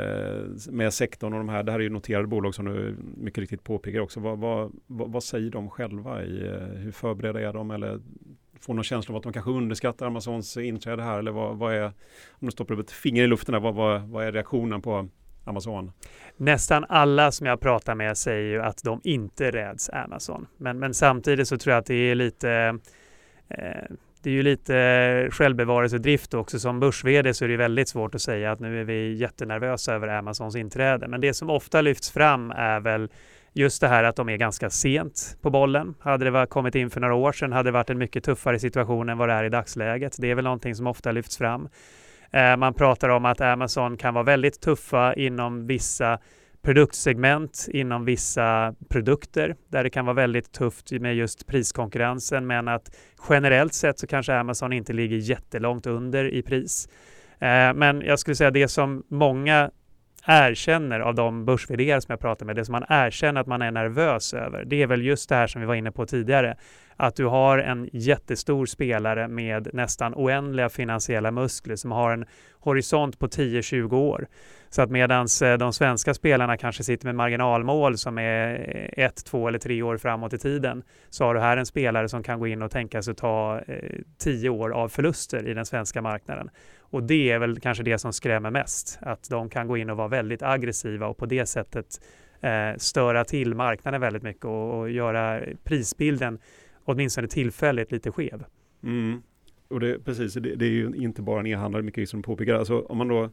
med 0.70 0.94
sektorn 0.94 1.34
och 1.34 1.40
de 1.40 1.50
här, 1.50 1.64
det 1.64 1.72
här 1.72 1.80
är 1.80 1.84
ju 1.84 1.90
noterade 1.90 2.28
bolag 2.28 2.56
som 2.56 2.66
du 2.66 2.96
mycket 3.18 3.38
riktigt 3.38 3.64
påpekar 3.64 4.00
också. 4.00 4.20
Vad, 4.20 4.40
vad, 4.40 4.72
vad, 4.88 5.24
säger 5.24 5.52
de 5.52 5.70
själva? 5.70 6.24
I, 6.24 6.48
eh, 6.48 6.58
hur 6.58 6.92
förberedda 6.92 7.42
är 7.42 7.54
de? 7.54 7.72
Eller 7.72 8.00
får 8.60 8.74
någon 8.74 8.84
känsla 8.84 9.14
av 9.14 9.18
att 9.18 9.24
de 9.24 9.34
kanske 9.34 9.52
underskattar 9.52 10.06
Amazons 10.06 10.58
inträde 10.58 11.04
här? 11.04 11.20
Eller 11.20 11.32
vad, 11.32 11.58
vad 11.58 11.74
är, 11.74 11.86
om 12.30 12.46
du 12.46 12.52
stoppar 12.52 12.74
upp 12.74 12.80
ett 12.80 12.92
finger 12.92 13.24
i 13.24 13.28
luften, 13.28 13.54
här, 13.54 13.62
vad, 13.62 13.76
vad, 13.76 14.02
vad 14.02 14.26
är 14.26 14.32
reaktionen 14.32 14.82
på 14.82 15.08
Amazon? 15.44 15.92
Nästan 16.38 16.86
alla 16.90 17.32
som 17.32 17.48
jag 17.48 17.60
pratar 17.60 17.96
med 17.96 18.18
säger 18.18 18.52
ju 18.52 18.62
att 18.62 18.84
de 18.84 19.02
inte 19.04 19.52
räds 19.52 19.90
Amazon. 19.90 20.48
Men, 20.58 20.80
men 20.80 20.94
samtidigt 20.94 21.48
så 21.48 21.58
tror 21.58 21.72
jag 21.72 21.80
att 21.80 21.86
det 21.86 22.12
är 22.12 22.16
lite 22.16 22.80
eh, 23.50 23.96
det 24.24 24.30
är 24.30 24.34
ju 24.34 24.44
lite 24.44 25.28
självbevarelsedrift 25.32 26.34
också. 26.34 26.60
Som 26.60 26.80
börs 26.80 27.02
så 27.02 27.08
är 27.08 27.48
det 27.48 27.58
väldigt 27.58 27.90
svårt 27.90 28.16
att 28.16 28.22
säga 28.22 28.52
att 28.52 28.60
nu 28.60 28.80
är 28.80 28.84
vi 28.84 29.14
jättenervösa 29.14 29.94
över 29.94 30.08
Amazons 30.08 30.56
inträde. 30.56 31.08
Men 31.08 31.22
det 31.22 31.34
som 31.34 31.50
ofta 31.50 31.82
lyfts 31.82 32.12
fram 32.12 32.52
är 32.52 32.80
väl 32.80 33.10
just 33.54 33.82
det 33.82 33.88
här 33.88 34.04
att 34.04 34.16
de 34.16 34.30
är 34.30 34.38
ganska 34.38 34.70
sent 34.70 35.38
på 35.42 35.50
bollen. 35.50 35.96
Hade 36.00 36.30
det 36.30 36.48
kommit 36.48 36.76
in 36.76 36.90
för 36.90 37.00
några 37.00 37.16
år 37.16 37.32
sedan 37.32 37.52
hade 37.52 37.68
det 37.68 37.72
varit 37.72 37.90
en 37.90 37.98
mycket 37.98 38.24
tuffare 38.24 38.60
situation 38.60 39.10
än 39.10 39.18
vad 39.18 39.30
det 39.30 39.34
är 39.34 39.44
i 39.44 39.50
dagsläget. 39.50 40.16
Det 40.20 40.32
är 40.32 40.36
väl 40.36 40.44
någonting 40.44 40.76
som 40.76 40.88
ofta 40.88 41.12
lyfts 41.12 41.38
fram. 41.38 41.70
Eh, 42.34 42.58
man 42.58 42.74
pratar 42.74 43.10
om 43.10 43.26
att 43.26 43.42
Amazon 43.42 43.98
kan 43.98 44.14
vara 44.14 44.24
väldigt 44.24 44.62
tuffa 44.62 45.14
inom 45.14 45.68
vissa 45.68 46.20
produktsegment, 46.62 47.68
inom 47.72 48.06
vissa 48.06 48.76
produkter 48.90 49.56
där 49.68 49.84
det 49.84 49.90
kan 49.90 50.06
vara 50.06 50.16
väldigt 50.16 50.52
tufft 50.52 50.92
med 50.92 51.16
just 51.16 51.48
priskonkurrensen 51.48 52.48
men 52.48 52.68
att 52.68 52.96
generellt 53.30 53.74
sett 53.74 54.00
så 54.00 54.08
kanske 54.08 54.36
Amazon 54.36 54.74
inte 54.74 54.94
ligger 54.94 55.18
jättelångt 55.18 55.88
under 55.88 56.34
i 56.34 56.42
pris. 56.42 56.90
Eh, 57.40 57.74
men 57.74 58.02
jag 58.02 58.20
skulle 58.20 58.36
säga 58.36 58.52
det 58.52 58.68
som 58.68 59.04
många 59.08 59.72
erkänner 60.26 61.00
av 61.00 61.16
de 61.16 61.46
börs 61.46 61.66
som 61.66 61.78
jag 62.08 62.20
pratar 62.20 62.46
med, 62.46 62.56
det 62.56 62.66
som 62.66 62.72
man 62.72 62.86
erkänner 62.90 63.42
att 63.42 63.48
man 63.48 63.62
är 63.62 63.72
nervös 63.72 64.34
över, 64.34 64.66
det 64.66 64.82
är 64.82 64.88
väl 64.88 65.06
just 65.06 65.30
det 65.30 65.36
här 65.36 65.48
som 65.48 65.62
vi 65.62 65.68
var 65.68 65.76
inne 65.76 65.92
på 65.92 66.06
tidigare. 66.06 66.58
Att 66.98 67.16
du 67.16 67.26
har 67.26 67.58
en 67.58 67.90
jättestor 67.94 68.66
spelare 68.66 69.28
med 69.28 69.68
nästan 69.74 70.14
oändliga 70.16 70.70
finansiella 70.70 71.32
muskler 71.32 71.76
som 71.76 71.92
har 71.92 72.12
en 72.12 72.26
horisont 72.60 73.20
på 73.20 73.28
10-20 73.28 73.94
år. 73.94 74.28
Så 74.70 74.82
att 74.82 74.90
medan 74.90 75.28
eh, 75.44 75.54
de 75.54 75.74
svenska 75.74 76.14
spelarna 76.14 76.58
kanske 76.58 76.84
sitter 76.84 77.06
med 77.06 77.16
marginalmål 77.16 77.98
som 77.98 78.18
är 78.18 78.90
ett, 78.98 79.26
två 79.26 79.48
eller 79.48 79.60
tre 79.60 79.82
år 79.82 79.98
framåt 79.98 80.34
i 80.34 80.38
tiden 80.38 80.84
så 81.10 81.26
har 81.26 81.34
du 81.34 81.40
här 81.40 81.58
en 81.58 81.66
spelare 81.66 82.10
som 82.10 82.24
kan 82.24 82.40
gå 82.40 82.48
in 82.48 82.62
och 82.62 82.72
tänka 82.72 83.02
sig 83.02 83.16
ta 83.16 83.62
eh, 83.68 83.76
tio 84.18 84.50
år 84.50 84.70
av 84.70 84.90
förluster 84.90 85.48
i 85.48 85.54
den 85.54 85.66
svenska 85.66 86.02
marknaden. 86.02 86.50
Och 86.80 87.04
det 87.04 87.32
är 87.32 87.40
väl 87.40 87.60
kanske 87.60 87.84
det 87.84 87.98
som 87.98 88.14
skrämmer 88.14 88.52
mest, 88.52 89.00
att 89.02 89.30
de 89.30 89.50
kan 89.50 89.68
gå 89.68 89.78
in 89.78 89.90
och 89.90 89.98
vara 89.98 90.08
väldigt 90.08 90.42
aggressiva 90.42 91.08
och 91.08 91.18
på 91.18 91.26
det 91.26 91.46
sättet 91.46 91.86
eh, 92.42 92.78
störa 92.78 93.26
till 93.26 93.56
marknaden 93.56 94.02
väldigt 94.02 94.24
mycket 94.24 94.46
och, 94.46 94.80
och 94.80 94.90
göra 94.90 95.42
prisbilden 95.64 96.40
åtminstone 96.86 97.28
tillfälligt 97.28 97.92
lite 97.92 98.12
skev. 98.12 98.44
Mm. 98.84 99.22
Och 99.68 99.80
det, 99.80 100.00
precis, 100.00 100.34
det, 100.34 100.56
det, 100.56 100.66
är 100.66 100.70
ju 100.70 100.92
inte 100.96 101.22
bara 101.22 101.40
en 101.40 101.46
e-handlare, 101.46 101.84
mycket 101.84 102.10
som 102.10 102.22
påpekar. 102.22 102.56
Alltså, 102.56 102.80
om 102.82 102.98
man 102.98 103.08
då 103.08 103.30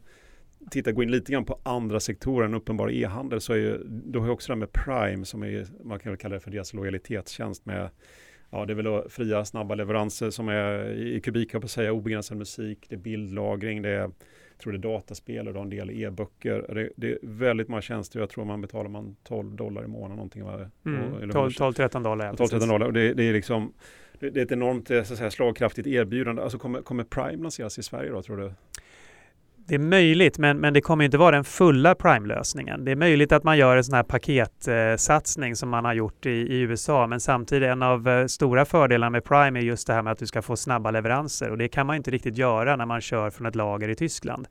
tittar, 0.70 0.92
går 0.92 1.04
in 1.04 1.10
lite 1.10 1.32
grann 1.32 1.44
på 1.44 1.60
andra 1.62 2.00
sektorer 2.00 2.46
än 2.46 2.54
uppenbar 2.54 2.90
e-handel 2.90 3.40
så 3.40 3.52
är 3.52 3.56
ju, 3.56 3.78
då 3.84 4.18
har 4.18 4.26
jag 4.26 4.34
också 4.34 4.52
det 4.52 4.54
här 4.54 4.58
med 4.58 4.72
Prime 4.72 5.24
som 5.24 5.42
är, 5.42 5.66
man 5.84 5.98
kan 5.98 6.12
väl 6.12 6.18
kalla 6.18 6.34
det 6.34 6.40
för 6.40 6.50
deras 6.50 6.74
lojalitetstjänst 6.74 7.66
med 7.66 7.90
Ja, 8.50 8.66
det 8.66 8.72
är 8.72 8.74
väl 8.74 8.84
då 8.84 9.06
fria 9.08 9.44
snabba 9.44 9.74
leveranser 9.74 10.30
som 10.30 10.48
är 10.48 10.92
i 10.92 11.20
kubik, 11.20 11.52
på 11.52 11.58
att 11.58 11.70
säga, 11.70 11.92
obegränsad 11.92 12.36
musik, 12.36 12.86
det 12.88 12.94
är 12.94 12.98
bildlagring, 12.98 13.82
det 13.82 13.88
är, 13.88 14.10
tror 14.60 14.72
det 14.72 14.78
är 14.78 14.92
dataspel 14.92 15.48
och 15.48 15.62
en 15.62 15.70
del 15.70 15.90
e-böcker. 15.90 16.74
Det, 16.74 16.90
det, 16.96 17.12
är 17.12 17.18
väldigt 17.22 17.68
många 17.68 17.82
tjänster, 17.82 18.20
jag 18.20 18.30
tror 18.30 18.44
man 18.44 18.60
betalar 18.60 18.90
man 18.90 19.16
12 19.24 19.56
dollar 19.56 19.84
i 19.84 19.86
månaden 19.86 20.16
någonting. 20.16 20.42
Mm, 20.42 21.30
12-13 21.30 22.02
dollar. 22.02 22.32
12-13 22.32 22.68
dollar 22.68 22.86
och 22.86 22.92
det, 22.92 23.14
det, 23.14 23.22
är 23.22 23.32
liksom 23.32 23.72
det, 24.18 24.30
det 24.30 24.40
är 24.40 24.44
ett 24.44 24.52
enormt 24.52 24.88
så 24.88 24.94
att 24.94 25.06
säga, 25.06 25.30
slagkraftigt 25.30 25.86
erbjudande. 25.86 26.42
Alltså 26.42 26.58
kommer, 26.58 26.82
kommer 26.82 27.04
Prime 27.04 27.42
lanseras 27.42 27.78
i 27.78 27.82
Sverige 27.82 28.10
då 28.10 28.22
tror 28.22 28.36
du? 28.36 28.52
Det 29.70 29.76
är 29.76 29.78
möjligt, 29.78 30.38
men, 30.38 30.58
men 30.60 30.74
det 30.74 30.80
kommer 30.80 31.04
inte 31.04 31.18
vara 31.18 31.30
den 31.30 31.44
fulla 31.44 31.94
Prime-lösningen. 31.94 32.84
Det 32.84 32.90
är 32.90 32.96
möjligt 32.96 33.32
att 33.32 33.44
man 33.44 33.58
gör 33.58 33.76
en 33.76 33.84
sån 33.84 33.94
här 33.94 34.02
paketsatsning 34.02 35.56
som 35.56 35.68
man 35.68 35.84
har 35.84 35.94
gjort 35.94 36.26
i, 36.26 36.30
i, 36.30 36.60
USA, 36.60 37.06
men 37.06 37.20
samtidigt 37.20 37.68
en 37.68 37.82
av 37.82 38.08
eh, 38.08 38.26
stora 38.26 38.64
fördelarna 38.64 39.10
med 39.10 39.24
Prime 39.24 39.58
är 39.58 39.62
just 39.62 39.86
det 39.86 39.92
här 39.92 40.02
med 40.02 40.12
att 40.12 40.18
du 40.18 40.26
ska 40.26 40.42
få 40.42 40.56
snabba 40.56 40.90
leveranser 40.90 41.50
och 41.50 41.58
det 41.58 41.68
kan 41.68 41.86
man 41.86 41.96
inte 41.96 42.10
riktigt 42.10 42.38
göra 42.38 42.76
när 42.76 42.86
man 42.86 43.00
kör 43.00 43.30
från 43.30 43.46
ett 43.46 43.54
lager 43.54 43.88
i 43.88 43.94
Tyskland. 43.94 44.48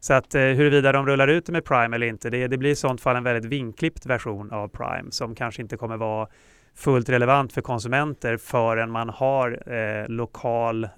Så 0.00 0.14
att 0.14 0.34
eh, 0.34 0.40
huruvida 0.40 0.92
de 0.92 1.06
rullar 1.06 1.28
ut 1.28 1.46
det 1.46 1.52
med 1.52 1.64
Prime 1.64 1.96
eller 1.96 2.06
inte, 2.06 2.30
det, 2.30 2.46
det 2.46 2.58
blir 2.58 2.70
i 2.70 2.76
sånt 2.76 3.00
fall 3.00 3.16
en 3.16 3.24
väldigt 3.24 3.52
vinklippt 3.52 4.06
version 4.06 4.52
av 4.52 4.68
Prime 4.68 5.10
som 5.10 5.34
kanske 5.34 5.62
inte 5.62 5.76
kommer 5.76 5.96
vara 5.96 6.28
fullt 6.74 7.08
relevant 7.08 7.52
för 7.52 7.60
konsumenter 7.60 8.36
förrän 8.36 8.90
man 8.90 9.08
har 9.08 9.72
eh, 9.72 10.08
lokal 10.08 10.84
eh, 10.84 10.90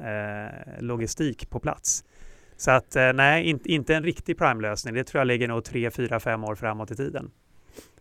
logistik 0.80 1.50
på 1.50 1.60
plats. 1.60 2.04
Så 2.58 2.70
att 2.70 2.96
eh, 2.96 3.12
nej, 3.12 3.44
inte, 3.44 3.72
inte 3.72 3.94
en 3.94 4.02
riktig 4.02 4.38
Prime-lösning. 4.38 4.94
Det 4.94 5.04
tror 5.04 5.20
jag 5.20 5.26
ligger 5.26 5.48
nog 5.48 5.64
3, 5.64 5.90
4, 5.90 6.20
5 6.20 6.44
år 6.44 6.54
framåt 6.54 6.90
i 6.90 6.96
tiden. 6.96 7.30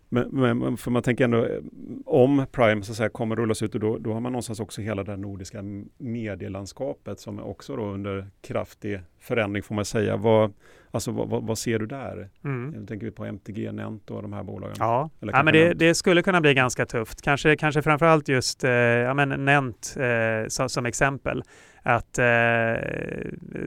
Men, 0.09 0.27
men 0.59 0.77
för 0.77 0.91
man 0.91 1.03
tänker 1.03 1.23
ändå, 1.23 1.45
eh, 1.45 1.61
om 2.05 2.45
Prime 2.51 2.83
så 2.83 2.91
att 2.91 2.97
säga, 2.97 3.09
kommer 3.09 3.35
rullas 3.35 3.63
ut, 3.63 3.73
och 3.73 3.81
då, 3.81 3.97
då 3.97 4.13
har 4.13 4.19
man 4.19 4.31
någonstans 4.31 4.59
också 4.59 4.81
hela 4.81 5.03
det 5.03 5.17
nordiska 5.17 5.63
medielandskapet 5.97 7.19
som 7.19 7.39
är 7.39 7.47
också 7.47 7.75
då 7.75 7.85
under 7.85 8.27
kraftig 8.41 8.99
förändring 9.19 9.63
får 9.63 9.75
man 9.75 9.85
säga. 9.85 10.17
Vad, 10.17 10.53
alltså, 10.91 11.11
vad, 11.11 11.43
vad 11.43 11.57
ser 11.57 11.79
du 11.79 11.85
där? 11.85 12.29
Mm. 12.43 12.69
Nu 12.69 12.85
tänker 12.85 13.05
vi 13.05 13.11
på 13.11 13.25
MTG, 13.25 13.71
Nent 13.71 14.11
och 14.11 14.21
de 14.21 14.33
här 14.33 14.43
bolagen. 14.43 14.75
Ja, 14.79 15.09
ja 15.19 15.43
men 15.43 15.53
det, 15.53 15.73
det, 15.73 15.95
skulle 15.95 16.21
kunna 16.21 16.41
bli 16.41 16.53
ganska 16.53 16.85
tufft. 16.85 17.21
Kanske, 17.21 17.55
kanske 17.55 17.81
framförallt 17.81 18.27
just 18.27 18.63
eh, 18.63 18.71
ja, 18.71 19.13
men 19.13 19.45
Nent 19.45 19.95
eh, 19.99 20.47
som, 20.47 20.69
som 20.69 20.85
exempel 20.85 21.43
att 21.83 22.19
eh, 22.19 22.25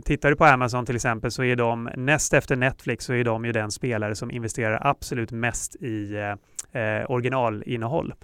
tittar 0.04 0.30
du 0.30 0.36
på 0.36 0.44
Amazon 0.44 0.86
till 0.86 0.96
exempel 0.96 1.30
så 1.30 1.44
är 1.44 1.56
de 1.56 1.90
näst 1.96 2.34
efter 2.34 2.56
Netflix 2.56 3.04
så 3.04 3.12
är 3.12 3.24
de 3.24 3.44
ju 3.44 3.52
den 3.52 3.70
spelare 3.70 4.14
som 4.14 4.30
investerar 4.30 4.78
absolut 4.86 5.30
mest 5.30 5.76
i 5.76 6.14
eh, 6.72 7.10
originalinnehåll. 7.10 8.14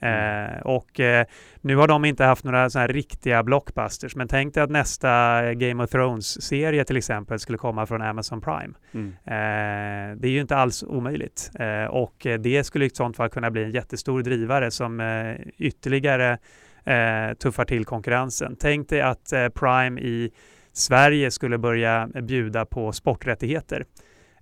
Mm. 0.00 0.54
Eh, 0.54 0.60
och 0.60 1.00
eh, 1.00 1.26
nu 1.60 1.76
har 1.76 1.88
de 1.88 2.04
inte 2.04 2.24
haft 2.24 2.44
några 2.44 2.70
sådana 2.70 2.86
riktiga 2.86 3.42
blockbusters, 3.42 4.16
men 4.16 4.28
tänk 4.28 4.54
dig 4.54 4.62
att 4.62 4.70
nästa 4.70 5.54
Game 5.54 5.84
of 5.84 5.90
Thrones-serie 5.90 6.84
till 6.84 6.96
exempel 6.96 7.38
skulle 7.38 7.58
komma 7.58 7.86
från 7.86 8.02
Amazon 8.02 8.40
Prime. 8.40 8.74
Mm. 8.94 9.08
Eh, 9.08 10.16
det 10.16 10.28
är 10.28 10.32
ju 10.32 10.40
inte 10.40 10.56
alls 10.56 10.82
omöjligt 10.82 11.50
eh, 11.58 11.84
och 11.84 12.26
det 12.40 12.64
skulle 12.64 12.84
i 12.84 12.90
sådant 12.90 13.16
fall 13.16 13.28
kunna 13.28 13.50
bli 13.50 13.64
en 13.64 13.70
jättestor 13.70 14.22
drivare 14.22 14.70
som 14.70 15.00
eh, 15.00 15.34
ytterligare 15.58 16.38
eh, 16.84 17.34
tuffar 17.34 17.64
till 17.64 17.84
konkurrensen. 17.84 18.56
Tänk 18.60 18.88
dig 18.88 19.00
att 19.00 19.32
Prime 19.54 20.00
i 20.00 20.30
Sverige 20.72 21.30
skulle 21.30 21.58
börja 21.58 22.08
bjuda 22.22 22.66
på 22.66 22.92
sporträttigheter. 22.92 23.84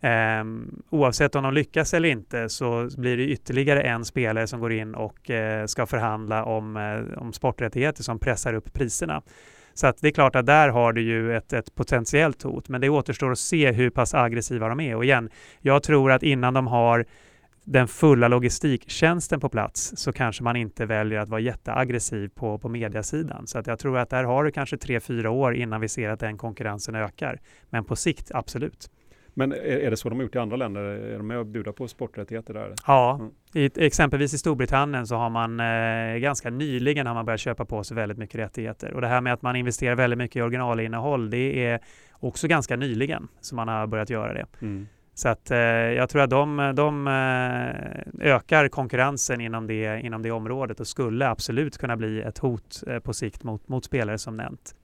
Ehm, 0.04 0.82
oavsett 0.90 1.34
om 1.34 1.42
de 1.42 1.54
lyckas 1.54 1.94
eller 1.94 2.08
inte 2.08 2.48
så 2.48 2.88
blir 2.96 3.16
det 3.16 3.22
ytterligare 3.22 3.82
en 3.82 4.04
spelare 4.04 4.46
som 4.46 4.60
går 4.60 4.72
in 4.72 4.94
och 4.94 5.30
eh, 5.30 5.66
ska 5.66 5.86
förhandla 5.86 6.44
om, 6.44 6.76
eh, 6.76 7.18
om 7.18 7.32
sporträttigheter 7.32 8.02
som 8.02 8.18
pressar 8.18 8.54
upp 8.54 8.72
priserna. 8.72 9.22
Så 9.74 9.86
att 9.86 9.98
det 10.00 10.08
är 10.08 10.12
klart 10.12 10.36
att 10.36 10.46
där 10.46 10.68
har 10.68 10.92
du 10.92 11.02
ju 11.02 11.36
ett, 11.36 11.52
ett 11.52 11.74
potentiellt 11.74 12.42
hot, 12.42 12.68
men 12.68 12.80
det 12.80 12.88
återstår 12.88 13.30
att 13.30 13.38
se 13.38 13.72
hur 13.72 13.90
pass 13.90 14.14
aggressiva 14.14 14.68
de 14.68 14.80
är. 14.80 14.96
Och 14.96 15.04
igen, 15.04 15.30
jag 15.60 15.82
tror 15.82 16.12
att 16.12 16.22
innan 16.22 16.54
de 16.54 16.66
har 16.66 17.06
den 17.64 17.88
fulla 17.88 18.28
logistiktjänsten 18.28 19.40
på 19.40 19.48
plats 19.48 19.92
så 19.96 20.12
kanske 20.12 20.42
man 20.42 20.56
inte 20.56 20.86
väljer 20.86 21.20
att 21.20 21.28
vara 21.28 21.40
jätteaggressiv 21.40 22.28
på, 22.28 22.58
på 22.58 22.68
mediasidan. 22.68 23.46
Så 23.46 23.58
att 23.58 23.66
jag 23.66 23.78
tror 23.78 23.98
att 23.98 24.10
där 24.10 24.24
har 24.24 24.44
du 24.44 24.50
kanske 24.50 24.76
tre, 24.76 25.00
fyra 25.00 25.30
år 25.30 25.54
innan 25.54 25.80
vi 25.80 25.88
ser 25.88 26.08
att 26.08 26.20
den 26.20 26.38
konkurrensen 26.38 26.94
ökar. 26.94 27.40
Men 27.70 27.84
på 27.84 27.96
sikt, 27.96 28.30
absolut. 28.34 28.90
Men 29.34 29.52
är, 29.52 29.90
det 29.90 29.96
så 29.96 30.08
de 30.08 30.18
har 30.18 30.22
gjort 30.22 30.34
i 30.34 30.38
andra 30.38 30.56
länder? 30.56 30.80
Är 30.82 31.16
de 31.16 31.26
med 31.26 31.38
och 31.38 31.46
bjuda 31.46 31.72
på 31.72 31.88
sporträttigheter 31.88 32.54
där? 32.54 32.74
Ja, 32.86 33.14
mm. 33.20 33.32
i, 33.54 33.70
exempelvis 33.86 34.34
i 34.34 34.38
Storbritannien 34.38 35.06
så 35.06 35.16
har 35.16 35.30
man 35.30 35.60
eh, 35.60 36.18
ganska 36.18 36.50
nyligen 36.50 37.06
har 37.06 37.14
man 37.14 37.24
börjat 37.24 37.40
köpa 37.40 37.64
på 37.64 37.84
sig 37.84 37.94
väldigt 37.94 38.18
mycket 38.18 38.40
rättigheter. 38.40 38.92
Och 38.92 39.00
det 39.00 39.06
här 39.06 39.20
med 39.20 39.32
att 39.32 39.42
man 39.42 39.56
investerar 39.56 39.94
väldigt 39.94 40.18
mycket 40.18 40.36
i 40.36 40.42
originalinnehåll, 40.42 41.30
det 41.30 41.66
är 41.66 41.80
också 42.12 42.48
ganska 42.48 42.76
nyligen 42.76 43.28
som 43.40 43.56
man 43.56 43.68
har 43.68 43.86
börjat 43.86 44.10
göra 44.10 44.34
det. 44.34 44.46
Mm. 44.60 44.86
Så 45.14 45.28
att 45.28 45.50
eh, 45.50 45.58
jag 45.58 46.08
tror 46.08 46.22
att 46.22 46.30
de, 46.30 46.72
de 46.76 47.06
eh, 47.06 48.32
ökar 48.34 48.68
konkurrensen 48.68 49.40
inom 49.40 49.66
det, 49.66 50.00
inom 50.00 50.22
det 50.22 50.30
området 50.30 50.80
och 50.80 50.86
skulle 50.86 51.28
absolut 51.28 51.78
kunna 51.78 51.96
bli 51.96 52.22
ett 52.22 52.38
hot 52.38 52.82
eh, 52.86 52.98
på 52.98 53.12
sikt 53.12 53.44
mot, 53.44 53.68
mot 53.68 53.84
spelare 53.84 54.18
som 54.18 54.36
nämnt. 54.36 54.74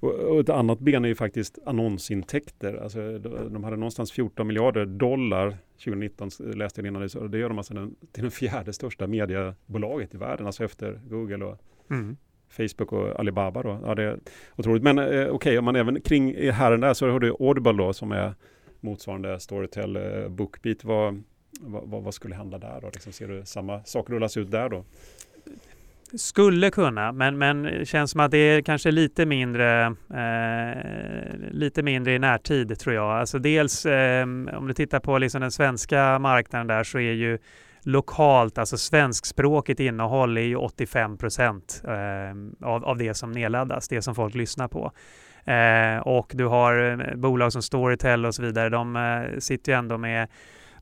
Och 0.00 0.40
ett 0.40 0.48
annat 0.48 0.78
ben 0.78 1.04
är 1.04 1.08
ju 1.08 1.14
faktiskt 1.14 1.58
annonsintäkter. 1.66 2.74
Alltså, 2.74 3.18
de 3.18 3.64
hade 3.64 3.76
någonstans 3.76 4.12
14 4.12 4.46
miljarder 4.46 4.86
dollar 4.86 5.56
2019 5.84 6.30
läste 6.38 6.80
jag 6.80 6.86
innan. 6.86 7.02
Det, 7.02 7.28
det 7.28 7.38
gör 7.38 7.48
de 7.48 7.58
alltså 7.58 7.74
den, 7.74 7.94
till 8.12 8.22
den 8.22 8.30
fjärde 8.30 8.72
största 8.72 9.06
mediebolaget 9.06 10.14
i 10.14 10.18
världen, 10.18 10.46
alltså 10.46 10.64
efter 10.64 11.00
Google 11.08 11.44
och 11.44 11.58
mm. 11.90 12.16
Facebook 12.48 12.92
och 12.92 13.20
Alibaba. 13.20 13.62
Då. 13.62 13.80
Ja, 13.84 13.94
det 13.94 14.02
är 14.02 14.18
otroligt. 14.56 14.82
Men 14.82 14.98
eh, 14.98 15.04
okej, 15.04 15.30
okay, 15.30 15.58
om 15.58 15.64
man 15.64 15.76
även 15.76 16.00
kring 16.00 16.50
herren 16.50 16.80
där 16.80 16.94
så 16.94 17.10
har 17.10 17.20
du 17.20 17.36
Audible 17.40 17.72
då 17.72 17.92
som 17.92 18.12
är 18.12 18.34
motsvarande 18.80 19.40
Storytel 19.40 19.96
eh, 19.96 20.28
Bookbeat. 20.28 20.84
Vad, 20.84 21.22
vad, 21.60 22.02
vad, 22.02 22.14
skulle 22.14 22.34
hända 22.34 22.58
där 22.58 22.80
då? 22.80 22.90
Liksom, 22.92 23.12
ser 23.12 23.28
du 23.28 23.44
samma 23.44 23.84
sak 23.84 24.10
rullas 24.10 24.36
ut 24.36 24.50
där 24.50 24.68
då? 24.68 24.84
Skulle 26.14 26.70
kunna, 26.70 27.12
men, 27.12 27.38
men 27.38 27.84
känns 27.84 28.10
som 28.10 28.20
att 28.20 28.30
det 28.30 28.38
är 28.38 28.62
kanske 28.62 28.90
lite 28.90 29.26
mindre, 29.26 29.84
eh, 30.14 31.50
lite 31.50 31.82
mindre 31.82 32.14
i 32.14 32.18
närtid 32.18 32.78
tror 32.78 32.94
jag. 32.94 33.10
Alltså 33.10 33.38
dels 33.38 33.86
eh, 33.86 34.22
om 34.58 34.64
du 34.68 34.74
tittar 34.74 35.00
på 35.00 35.18
liksom 35.18 35.40
den 35.40 35.50
svenska 35.50 36.18
marknaden 36.18 36.66
där 36.66 36.84
så 36.84 36.98
är 36.98 37.12
ju 37.12 37.38
lokalt, 37.82 38.58
alltså 38.58 38.76
svenskspråkigt 38.76 39.80
innehåll 39.80 40.36
är 40.36 40.42
ju 40.42 40.56
85 40.56 41.18
procent 41.18 41.82
eh, 41.84 42.68
av, 42.68 42.84
av 42.84 42.98
det 42.98 43.14
som 43.14 43.32
nedladdas, 43.32 43.88
det 43.88 44.02
som 44.02 44.14
folk 44.14 44.34
lyssnar 44.34 44.68
på. 44.68 44.92
Eh, 45.44 45.98
och 45.98 46.32
du 46.34 46.46
har 46.46 47.00
eh, 47.00 47.16
bolag 47.16 47.52
som 47.52 47.62
Storytel 47.62 48.26
och 48.26 48.34
så 48.34 48.42
vidare, 48.42 48.68
de 48.68 48.96
eh, 48.96 49.38
sitter 49.38 49.72
ju 49.72 49.78
ändå 49.78 49.98
med 49.98 50.28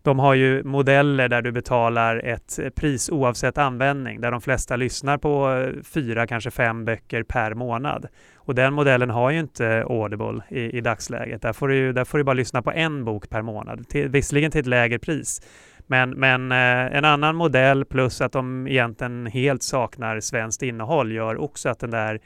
de 0.06 0.18
har 0.18 0.34
ju 0.34 0.64
modeller 0.64 1.28
där 1.28 1.42
du 1.42 1.52
betalar 1.52 2.16
ett 2.24 2.58
pris 2.74 3.10
oavsett 3.10 3.58
användning, 3.58 4.20
där 4.20 4.30
de 4.30 4.40
flesta 4.40 4.76
lyssnar 4.76 5.18
på 5.18 5.52
eh, 5.52 5.82
fyra, 5.82 6.26
kanske 6.26 6.50
fem 6.50 6.84
böcker 6.84 7.22
per 7.22 7.54
månad. 7.54 8.06
Och 8.36 8.54
den 8.54 8.72
modellen 8.74 9.10
har 9.10 9.30
ju 9.30 9.38
inte 9.38 9.84
Audible 9.88 10.40
i, 10.48 10.78
i 10.78 10.80
dagsläget. 10.80 11.42
Där 11.42 11.52
får, 11.52 11.68
du, 11.68 11.92
där 11.92 12.04
får 12.04 12.18
du 12.18 12.24
bara 12.24 12.34
lyssna 12.34 12.62
på 12.62 12.72
en 12.72 13.04
bok 13.04 13.28
per 13.28 13.42
månad, 13.42 13.88
till, 13.88 14.08
visserligen 14.08 14.50
till 14.50 14.60
ett 14.60 14.66
lägre 14.66 14.98
pris. 14.98 15.42
Men, 15.86 16.10
men 16.10 16.52
eh, 16.52 16.96
en 16.96 17.04
annan 17.04 17.36
modell 17.36 17.84
plus 17.84 18.20
att 18.20 18.32
de 18.32 18.66
egentligen 18.68 19.26
helt 19.26 19.62
saknar 19.62 20.20
svenskt 20.20 20.62
innehåll 20.62 21.12
gör 21.12 21.36
också 21.36 21.68
att 21.68 21.80
den 21.80 21.90
där 21.90 22.20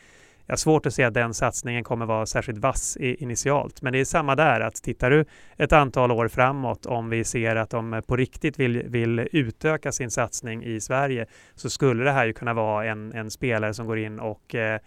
jag 0.50 0.52
har 0.52 0.58
svårt 0.58 0.86
att 0.86 0.94
se 0.94 1.04
att 1.04 1.14
den 1.14 1.34
satsningen 1.34 1.84
kommer 1.84 2.06
vara 2.06 2.26
särskilt 2.26 2.58
vass 2.58 2.96
initialt. 2.96 3.82
Men 3.82 3.92
det 3.92 4.00
är 4.00 4.04
samma 4.04 4.36
där, 4.36 4.60
att 4.60 4.74
tittar 4.74 5.10
du 5.10 5.24
ett 5.56 5.72
antal 5.72 6.10
år 6.10 6.28
framåt, 6.28 6.86
om 6.86 7.10
vi 7.10 7.24
ser 7.24 7.56
att 7.56 7.70
de 7.70 8.02
på 8.06 8.16
riktigt 8.16 8.58
vill, 8.58 8.82
vill 8.86 9.28
utöka 9.32 9.92
sin 9.92 10.10
satsning 10.10 10.64
i 10.64 10.80
Sverige, 10.80 11.26
så 11.54 11.70
skulle 11.70 12.04
det 12.04 12.10
här 12.10 12.26
ju 12.26 12.32
kunna 12.32 12.54
vara 12.54 12.86
en, 12.86 13.12
en 13.12 13.30
spelare 13.30 13.74
som 13.74 13.86
går 13.86 13.98
in 13.98 14.20
och 14.20 14.54
eh, 14.54 14.80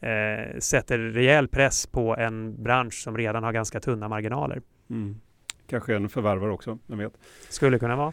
eh, 0.00 0.58
sätter 0.58 0.98
rejäl 0.98 1.48
press 1.48 1.86
på 1.86 2.16
en 2.16 2.62
bransch 2.62 2.94
som 2.94 3.16
redan 3.16 3.44
har 3.44 3.52
ganska 3.52 3.80
tunna 3.80 4.08
marginaler. 4.08 4.62
Mm. 4.90 5.20
Kanske 5.66 5.96
en 5.96 6.08
förvärvare 6.08 6.52
också, 6.52 6.78
vem 6.86 6.98
vet? 6.98 7.12
Skulle 7.48 7.78
kunna 7.78 7.96
vara. 7.96 8.12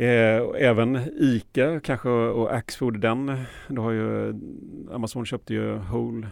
Eh, 0.00 0.42
även 0.58 0.96
ICA 1.18 1.80
kanske 1.80 2.08
och 2.08 2.54
Axfood, 2.54 3.00
den, 3.00 3.44
då 3.68 3.82
har 3.82 3.90
ju 3.90 4.34
Amazon 4.92 5.26
köpte 5.26 5.54
ju 5.54 5.74
Whole 5.74 6.26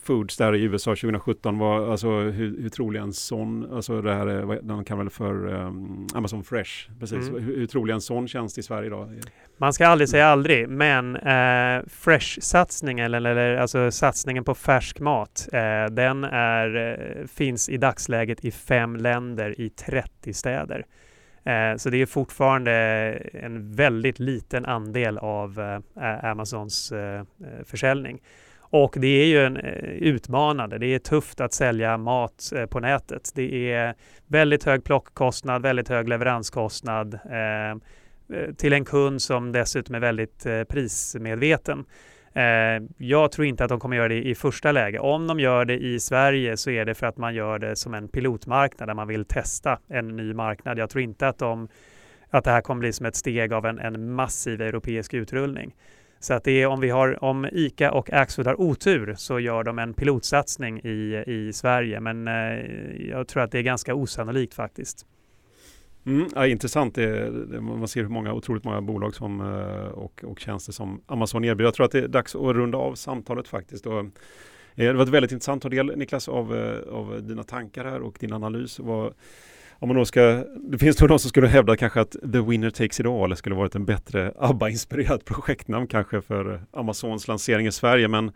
Foods 0.00 0.36
där 0.36 0.54
i 0.54 0.62
USA 0.62 0.90
2017 0.90 1.58
var 1.58 1.90
alltså 1.90 2.08
hur, 2.08 2.62
hur 2.62 2.68
trolig 2.68 3.00
en 3.00 3.12
sån, 3.12 3.74
alltså 3.74 4.02
det 4.02 4.14
här, 4.14 4.26
den 4.62 4.84
kan 4.84 4.98
väl 4.98 5.10
för 5.10 5.46
um, 5.46 6.06
Amazon 6.14 6.44
Fresh, 6.44 6.90
precis, 7.00 7.28
mm. 7.28 7.44
hur, 7.44 7.56
hur 7.56 7.66
trolig 7.66 7.94
en 7.94 8.00
sån 8.00 8.28
tjänst 8.28 8.58
i 8.58 8.62
Sverige 8.62 8.86
idag? 8.86 9.20
Man 9.56 9.72
ska 9.72 9.86
aldrig 9.86 10.08
säga 10.08 10.26
aldrig, 10.26 10.68
men 10.68 11.16
eh, 11.16 11.82
Fresh-satsningen, 11.86 13.04
eller, 13.04 13.30
eller 13.30 13.56
alltså 13.56 13.90
satsningen 13.90 14.44
på 14.44 14.54
färsk 14.54 15.00
mat, 15.00 15.48
eh, 15.52 15.94
den 15.94 16.24
är, 16.24 16.76
eh, 16.76 17.26
finns 17.26 17.68
i 17.68 17.76
dagsläget 17.76 18.44
i 18.44 18.50
fem 18.50 18.96
länder 18.96 19.60
i 19.60 19.70
30 19.70 20.34
städer. 20.34 20.84
Eh, 21.48 21.76
så 21.76 21.90
det 21.90 22.02
är 22.02 22.06
fortfarande 22.06 22.72
en 23.32 23.72
väldigt 23.72 24.18
liten 24.18 24.64
andel 24.64 25.18
av 25.18 25.80
eh, 25.96 26.24
Amazons 26.24 26.92
eh, 26.92 27.22
försäljning. 27.64 28.22
Och 28.70 28.94
det 28.98 29.06
är 29.06 29.26
ju 29.26 29.44
en 29.44 29.56
utmanande. 30.00 30.78
Det 30.78 30.86
är 30.86 30.98
tufft 30.98 31.40
att 31.40 31.52
sälja 31.52 31.98
mat 31.98 32.52
på 32.70 32.80
nätet. 32.80 33.30
Det 33.34 33.72
är 33.72 33.94
väldigt 34.26 34.64
hög 34.64 34.84
plockkostnad, 34.84 35.62
väldigt 35.62 35.88
hög 35.88 36.08
leveranskostnad 36.08 37.18
till 38.56 38.72
en 38.72 38.84
kund 38.84 39.22
som 39.22 39.52
dessutom 39.52 39.94
är 39.94 40.00
väldigt 40.00 40.46
prismedveten. 40.68 41.84
Eh, 42.38 42.82
jag 42.96 43.32
tror 43.32 43.46
inte 43.46 43.64
att 43.64 43.68
de 43.68 43.80
kommer 43.80 43.96
göra 43.96 44.08
det 44.08 44.28
i 44.28 44.34
första 44.34 44.72
läge. 44.72 44.98
Om 44.98 45.26
de 45.26 45.40
gör 45.40 45.64
det 45.64 45.78
i 45.78 46.00
Sverige 46.00 46.56
så 46.56 46.70
är 46.70 46.84
det 46.84 46.94
för 46.94 47.06
att 47.06 47.16
man 47.16 47.34
gör 47.34 47.58
det 47.58 47.76
som 47.76 47.94
en 47.94 48.08
pilotmarknad 48.08 48.88
där 48.88 48.94
man 48.94 49.08
vill 49.08 49.24
testa 49.24 49.78
en 49.88 50.16
ny 50.16 50.34
marknad. 50.34 50.78
Jag 50.78 50.90
tror 50.90 51.02
inte 51.02 51.28
att, 51.28 51.38
de, 51.38 51.68
att 52.30 52.44
det 52.44 52.50
här 52.50 52.60
kommer 52.60 52.80
bli 52.80 52.92
som 52.92 53.06
ett 53.06 53.16
steg 53.16 53.52
av 53.52 53.66
en, 53.66 53.78
en 53.78 54.12
massiv 54.12 54.60
europeisk 54.60 55.14
utrullning. 55.14 55.74
Så 56.20 56.34
att 56.34 56.44
det 56.44 56.62
är 56.62 56.66
om 56.66 56.80
vi 56.80 56.90
har, 56.90 57.24
om 57.24 57.46
ICA 57.52 57.92
och 57.92 58.12
Axfood 58.12 58.46
har 58.46 58.60
otur 58.60 59.14
så 59.16 59.40
gör 59.40 59.64
de 59.64 59.78
en 59.78 59.94
pilotsatsning 59.94 60.80
i, 60.84 61.24
i 61.26 61.52
Sverige. 61.52 62.00
Men 62.00 62.28
eh, 62.28 63.08
jag 63.10 63.28
tror 63.28 63.42
att 63.42 63.52
det 63.52 63.58
är 63.58 63.62
ganska 63.62 63.94
osannolikt 63.94 64.54
faktiskt. 64.54 65.06
Mm, 66.08 66.28
ja, 66.34 66.46
intressant. 66.46 66.94
Det, 66.94 67.30
det, 67.30 67.60
man 67.60 67.88
ser 67.88 68.02
hur 68.02 68.08
många, 68.08 68.32
otroligt 68.32 68.64
många 68.64 68.80
bolag 68.80 69.14
som, 69.14 69.40
eh, 69.40 69.88
och, 69.88 70.24
och 70.24 70.40
tjänster 70.40 70.72
som 70.72 71.00
Amazon 71.06 71.44
erbjuder. 71.44 71.64
Jag 71.64 71.74
tror 71.74 71.86
att 71.86 71.92
det 71.92 71.98
är 71.98 72.08
dags 72.08 72.34
att 72.34 72.56
runda 72.56 72.78
av 72.78 72.94
samtalet 72.94 73.48
faktiskt. 73.48 73.86
Och, 73.86 73.98
eh, 73.98 74.06
det 74.74 74.92
var 74.92 75.06
väldigt 75.06 75.32
intressant 75.32 75.64
att 75.64 75.70
ta 75.70 75.76
del 75.76 75.96
Niklas 75.96 76.28
av, 76.28 76.56
eh, 76.56 76.94
av 76.94 77.22
dina 77.22 77.42
tankar 77.42 77.84
här 77.84 78.00
och 78.00 78.16
din 78.20 78.32
analys. 78.32 78.78
Vad, 78.78 79.14
om 79.70 79.88
man 79.88 79.96
då 79.96 80.04
ska, 80.04 80.44
det 80.56 80.78
finns 80.78 81.00
nog 81.00 81.08
de 81.08 81.18
som 81.18 81.28
skulle 81.28 81.46
hävda 81.46 81.76
kanske 81.76 82.00
att 82.00 82.16
The 82.32 82.40
Winner 82.40 82.70
Takes 82.70 83.00
It 83.00 83.06
All 83.06 83.36
skulle 83.36 83.54
varit 83.54 83.74
en 83.74 83.84
bättre 83.84 84.32
ABBA-inspirerat 84.38 85.24
projektnamn 85.24 85.86
kanske 85.86 86.20
för 86.20 86.62
Amazons 86.70 87.28
lansering 87.28 87.66
i 87.66 87.72
Sverige. 87.72 88.08
Men 88.08 88.32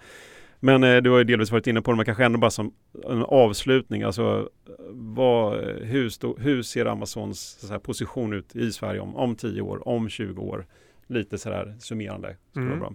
men 0.64 0.84
eh, 0.84 0.96
du 0.96 1.10
har 1.10 1.18
ju 1.18 1.24
delvis 1.24 1.50
varit 1.50 1.66
inne 1.66 1.82
på 1.82 1.90
det, 1.90 1.96
men 1.96 2.06
kanske 2.06 2.24
ändå 2.24 2.38
bara 2.38 2.50
som 2.50 2.72
en 3.08 3.22
avslutning. 3.22 4.02
Alltså, 4.02 4.48
vad, 4.90 5.64
hur, 5.64 6.08
stå, 6.08 6.36
hur 6.38 6.62
ser 6.62 6.86
Amazons 6.86 7.66
här, 7.70 7.78
position 7.78 8.32
ut 8.32 8.56
i 8.56 8.72
Sverige 8.72 9.00
om, 9.00 9.16
om 9.16 9.36
10 9.36 9.60
år, 9.60 9.88
om 9.88 10.08
20 10.08 10.42
år? 10.42 10.66
Lite 11.06 11.38
sådär 11.38 11.74
summerande. 11.78 12.36
Mm. 12.56 12.78
Bra. 12.78 12.92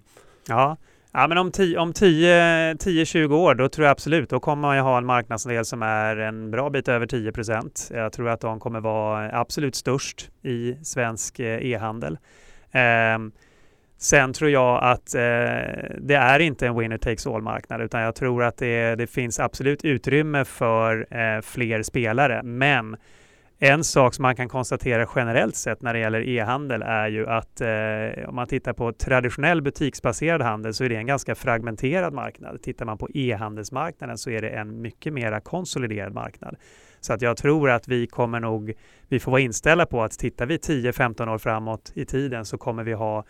Ja. 0.47 0.77
Ja, 1.11 1.27
men 1.27 1.37
om 1.37 1.51
10-20 1.51 3.33
år, 3.33 3.55
då 3.55 3.69
tror 3.69 3.85
jag 3.85 3.91
absolut, 3.91 4.29
då 4.29 4.39
kommer 4.39 4.61
man 4.61 4.75
ju 4.75 4.81
ha 4.81 4.97
en 4.97 5.05
marknadsandel 5.05 5.65
som 5.65 5.83
är 5.83 6.17
en 6.17 6.51
bra 6.51 6.69
bit 6.69 6.87
över 6.87 7.05
10 7.05 7.31
procent. 7.31 7.91
Jag 7.93 8.13
tror 8.13 8.29
att 8.29 8.41
de 8.41 8.59
kommer 8.59 8.79
vara 8.79 9.39
absolut 9.39 9.75
störst 9.75 10.29
i 10.41 10.77
svensk 10.83 11.39
eh, 11.39 11.65
e-handel. 11.65 12.17
Eh, 12.71 13.17
Sen 13.97 14.33
tror 14.33 14.51
jag 14.51 14.83
att 14.83 15.15
eh, 15.15 15.21
det 15.97 16.15
är 16.15 16.39
inte 16.39 16.67
en 16.67 16.79
winner 16.79 16.97
takes 16.97 17.27
all-marknad 17.27 17.81
utan 17.81 18.01
jag 18.01 18.15
tror 18.15 18.43
att 18.43 18.57
det, 18.57 18.95
det 18.95 19.07
finns 19.07 19.39
absolut 19.39 19.85
utrymme 19.85 20.45
för 20.45 21.07
eh, 21.11 21.41
fler 21.41 21.83
spelare. 21.83 22.43
Men 22.43 22.97
en 23.59 23.83
sak 23.83 24.13
som 24.13 24.23
man 24.23 24.35
kan 24.35 24.49
konstatera 24.49 25.07
generellt 25.15 25.55
sett 25.55 25.81
när 25.81 25.93
det 25.93 25.99
gäller 25.99 26.27
e-handel 26.27 26.81
är 26.81 27.07
ju 27.07 27.27
att 27.27 27.61
eh, 27.61 28.29
om 28.29 28.35
man 28.35 28.47
tittar 28.47 28.73
på 28.73 28.93
traditionell 28.93 29.61
butiksbaserad 29.61 30.41
handel 30.41 30.73
så 30.73 30.83
är 30.83 30.89
det 30.89 30.95
en 30.95 31.07
ganska 31.07 31.35
fragmenterad 31.35 32.13
marknad. 32.13 32.61
Tittar 32.61 32.85
man 32.85 32.97
på 32.97 33.09
e-handelsmarknaden 33.13 34.17
så 34.17 34.29
är 34.29 34.41
det 34.41 34.49
en 34.49 34.81
mycket 34.81 35.13
mera 35.13 35.39
konsoliderad 35.39 36.13
marknad. 36.13 36.55
Så 36.99 37.13
att 37.13 37.21
jag 37.21 37.37
tror 37.37 37.69
att 37.69 37.87
vi 37.87 38.07
kommer 38.07 38.39
nog, 38.39 38.73
vi 39.07 39.19
får 39.19 39.31
vara 39.31 39.41
inställda 39.41 39.85
på 39.85 40.03
att 40.03 40.11
tittar 40.11 40.45
vi 40.45 40.57
10-15 40.57 41.33
år 41.33 41.37
framåt 41.37 41.91
i 41.95 42.05
tiden 42.05 42.45
så 42.45 42.57
kommer 42.57 42.83
vi 42.83 42.93
ha 42.93 43.25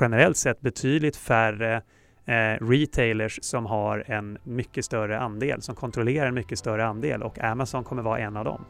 generellt 0.00 0.36
sett 0.36 0.60
betydligt 0.60 1.16
färre 1.16 1.82
eh, 2.26 2.66
retailers 2.66 3.38
som 3.42 3.66
har 3.66 4.04
en 4.06 4.38
mycket 4.42 4.84
större 4.84 5.18
andel, 5.18 5.62
som 5.62 5.74
kontrollerar 5.74 6.26
en 6.26 6.34
mycket 6.34 6.58
större 6.58 6.86
andel 6.86 7.22
och 7.22 7.38
Amazon 7.38 7.84
kommer 7.84 8.02
vara 8.02 8.18
en 8.18 8.36
av 8.36 8.44
dem. 8.44 8.64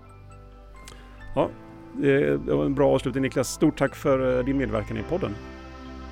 Ja, 1.35 1.51
Det 2.01 2.37
var 2.37 2.65
en 2.65 2.75
bra 2.75 2.95
avslutning 2.95 3.23
Niklas. 3.23 3.49
Stort 3.49 3.79
tack 3.79 3.95
för 3.95 4.39
eh, 4.39 4.45
din 4.45 4.57
medverkan 4.57 4.97
i 4.97 5.03
podden. 5.03 5.35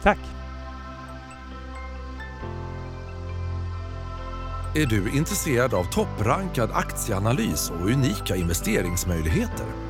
Tack! 0.02 0.18
Är 4.74 4.86
du 4.86 5.16
intresserad 5.16 5.74
av 5.74 5.84
topprankad 5.84 6.70
aktieanalys 6.72 7.70
och 7.70 7.86
unika 7.86 8.36
investeringsmöjligheter? 8.36 9.89